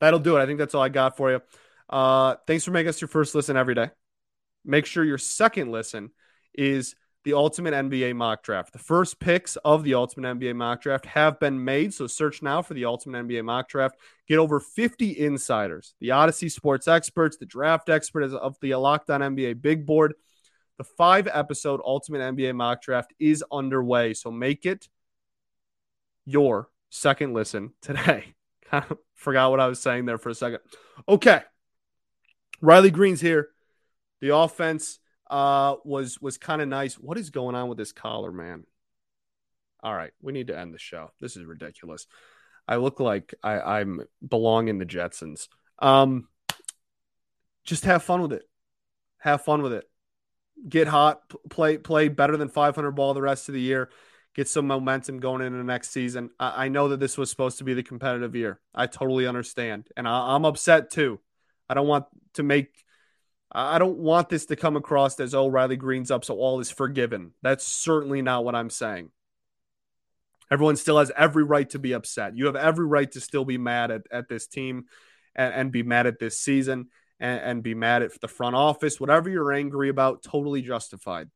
That'll 0.00 0.18
do 0.18 0.36
it. 0.36 0.42
I 0.42 0.46
think 0.46 0.58
that's 0.58 0.74
all 0.74 0.82
I 0.82 0.88
got 0.88 1.16
for 1.16 1.30
you. 1.30 1.40
Uh, 1.88 2.34
thanks 2.48 2.64
for 2.64 2.72
making 2.72 2.88
us 2.88 3.00
your 3.00 3.08
first 3.08 3.34
listen 3.36 3.56
every 3.56 3.76
day. 3.76 3.90
Make 4.64 4.86
sure 4.86 5.04
your 5.04 5.18
second 5.18 5.70
listen 5.70 6.10
is 6.52 6.96
the 7.24 7.34
Ultimate 7.34 7.74
NBA 7.74 8.16
Mock 8.16 8.42
Draft. 8.42 8.72
The 8.72 8.78
first 8.78 9.20
picks 9.20 9.56
of 9.56 9.84
the 9.84 9.94
Ultimate 9.94 10.38
NBA 10.38 10.56
Mock 10.56 10.82
Draft 10.82 11.06
have 11.06 11.38
been 11.38 11.62
made. 11.62 11.94
So 11.94 12.06
search 12.06 12.42
now 12.42 12.62
for 12.62 12.74
the 12.74 12.84
Ultimate 12.84 13.26
NBA 13.26 13.44
Mock 13.44 13.68
Draft. 13.68 13.96
Get 14.26 14.38
over 14.38 14.58
50 14.58 15.18
insiders, 15.18 15.94
the 16.00 16.10
Odyssey 16.10 16.48
sports 16.48 16.88
experts, 16.88 17.36
the 17.36 17.46
draft 17.46 17.88
expert 17.88 18.24
of 18.24 18.56
the 18.60 18.74
Locked 18.74 19.10
On 19.10 19.20
NBA 19.20 19.62
Big 19.62 19.86
Board. 19.86 20.14
The 20.78 20.84
five 20.84 21.28
episode 21.32 21.80
Ultimate 21.84 22.34
NBA 22.34 22.56
Mock 22.56 22.82
Draft 22.82 23.12
is 23.20 23.44
underway. 23.52 24.14
So 24.14 24.30
make 24.30 24.66
it 24.66 24.88
your 26.24 26.70
second 26.90 27.34
listen 27.34 27.72
today. 27.82 28.34
Kind 28.70 28.84
of 28.90 28.98
forgot 29.14 29.50
what 29.50 29.60
I 29.60 29.66
was 29.66 29.80
saying 29.80 30.06
there 30.06 30.18
for 30.18 30.30
a 30.30 30.34
second. 30.34 30.60
Okay. 31.08 31.42
Riley 32.60 32.90
Greene's 32.90 33.20
here. 33.20 33.50
The 34.20 34.34
offense 34.34 34.98
uh, 35.32 35.76
was 35.84 36.20
was 36.20 36.36
kind 36.36 36.60
of 36.60 36.68
nice. 36.68 36.94
What 36.94 37.16
is 37.16 37.30
going 37.30 37.54
on 37.54 37.68
with 37.68 37.78
this 37.78 37.90
collar, 37.90 38.30
man? 38.30 38.64
All 39.82 39.94
right, 39.94 40.12
we 40.20 40.32
need 40.32 40.48
to 40.48 40.58
end 40.58 40.74
the 40.74 40.78
show. 40.78 41.10
This 41.20 41.36
is 41.36 41.44
ridiculous. 41.44 42.06
I 42.68 42.76
look 42.76 43.00
like 43.00 43.34
I, 43.42 43.58
I'm 43.80 44.02
belong 44.26 44.68
in 44.68 44.78
the 44.78 44.84
Jetsons. 44.84 45.48
Um, 45.78 46.28
just 47.64 47.86
have 47.86 48.02
fun 48.02 48.20
with 48.20 48.34
it. 48.34 48.42
Have 49.18 49.42
fun 49.42 49.62
with 49.62 49.72
it. 49.72 49.88
Get 50.68 50.86
hot. 50.86 51.22
Play 51.48 51.78
play 51.78 52.08
better 52.08 52.36
than 52.36 52.48
500 52.48 52.90
ball 52.92 53.14
the 53.14 53.22
rest 53.22 53.48
of 53.48 53.54
the 53.54 53.60
year. 53.60 53.88
Get 54.34 54.48
some 54.48 54.66
momentum 54.66 55.18
going 55.18 55.40
into 55.40 55.58
the 55.58 55.64
next 55.64 55.92
season. 55.92 56.28
I, 56.38 56.66
I 56.66 56.68
know 56.68 56.88
that 56.88 57.00
this 57.00 57.16
was 57.16 57.30
supposed 57.30 57.58
to 57.58 57.64
be 57.64 57.72
the 57.72 57.82
competitive 57.82 58.36
year. 58.36 58.60
I 58.74 58.86
totally 58.86 59.26
understand, 59.26 59.88
and 59.96 60.06
I, 60.06 60.34
I'm 60.34 60.44
upset 60.44 60.90
too. 60.90 61.20
I 61.70 61.74
don't 61.74 61.88
want 61.88 62.04
to 62.34 62.42
make 62.42 62.81
I 63.54 63.78
don't 63.78 63.98
want 63.98 64.30
this 64.30 64.46
to 64.46 64.56
come 64.56 64.76
across 64.76 65.20
as, 65.20 65.34
oh, 65.34 65.48
Riley 65.48 65.76
Greene's 65.76 66.10
up, 66.10 66.24
so 66.24 66.36
all 66.36 66.60
is 66.60 66.70
forgiven. 66.70 67.32
That's 67.42 67.66
certainly 67.66 68.22
not 68.22 68.44
what 68.44 68.54
I'm 68.54 68.70
saying. 68.70 69.10
Everyone 70.50 70.76
still 70.76 70.98
has 70.98 71.12
every 71.16 71.44
right 71.44 71.68
to 71.70 71.78
be 71.78 71.92
upset. 71.92 72.36
You 72.36 72.46
have 72.46 72.56
every 72.56 72.86
right 72.86 73.10
to 73.12 73.20
still 73.20 73.44
be 73.44 73.58
mad 73.58 73.90
at, 73.90 74.02
at 74.10 74.28
this 74.28 74.46
team 74.46 74.84
and, 75.34 75.52
and 75.54 75.72
be 75.72 75.82
mad 75.82 76.06
at 76.06 76.18
this 76.18 76.40
season 76.40 76.88
and, 77.20 77.40
and 77.40 77.62
be 77.62 77.74
mad 77.74 78.02
at 78.02 78.18
the 78.20 78.28
front 78.28 78.56
office. 78.56 79.00
Whatever 79.00 79.30
you're 79.30 79.52
angry 79.52 79.88
about, 79.88 80.22
totally 80.22 80.62
justified. 80.62 81.28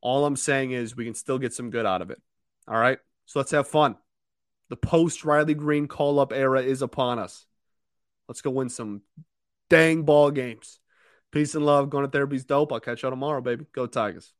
All 0.00 0.24
I'm 0.24 0.36
saying 0.36 0.72
is 0.72 0.96
we 0.96 1.04
can 1.04 1.14
still 1.14 1.38
get 1.38 1.54
some 1.54 1.70
good 1.70 1.86
out 1.86 2.02
of 2.02 2.10
it. 2.10 2.20
All 2.68 2.78
right. 2.78 2.98
So 3.26 3.38
let's 3.38 3.52
have 3.52 3.68
fun. 3.68 3.96
The 4.68 4.76
post 4.76 5.24
Riley 5.24 5.54
Greene 5.54 5.88
call 5.88 6.20
up 6.20 6.32
era 6.32 6.62
is 6.62 6.82
upon 6.82 7.18
us. 7.18 7.46
Let's 8.28 8.40
go 8.40 8.50
win 8.50 8.68
some 8.68 9.02
dang 9.70 10.02
ball 10.02 10.30
games. 10.30 10.80
Peace 11.32 11.54
and 11.54 11.66
love. 11.66 11.90
Going 11.90 12.04
to 12.04 12.10
therapy's 12.10 12.44
dope. 12.44 12.72
I'll 12.72 12.80
catch 12.80 13.02
y'all 13.02 13.10
tomorrow, 13.10 13.40
baby. 13.40 13.64
Go 13.72 13.86
Tigers. 13.86 14.32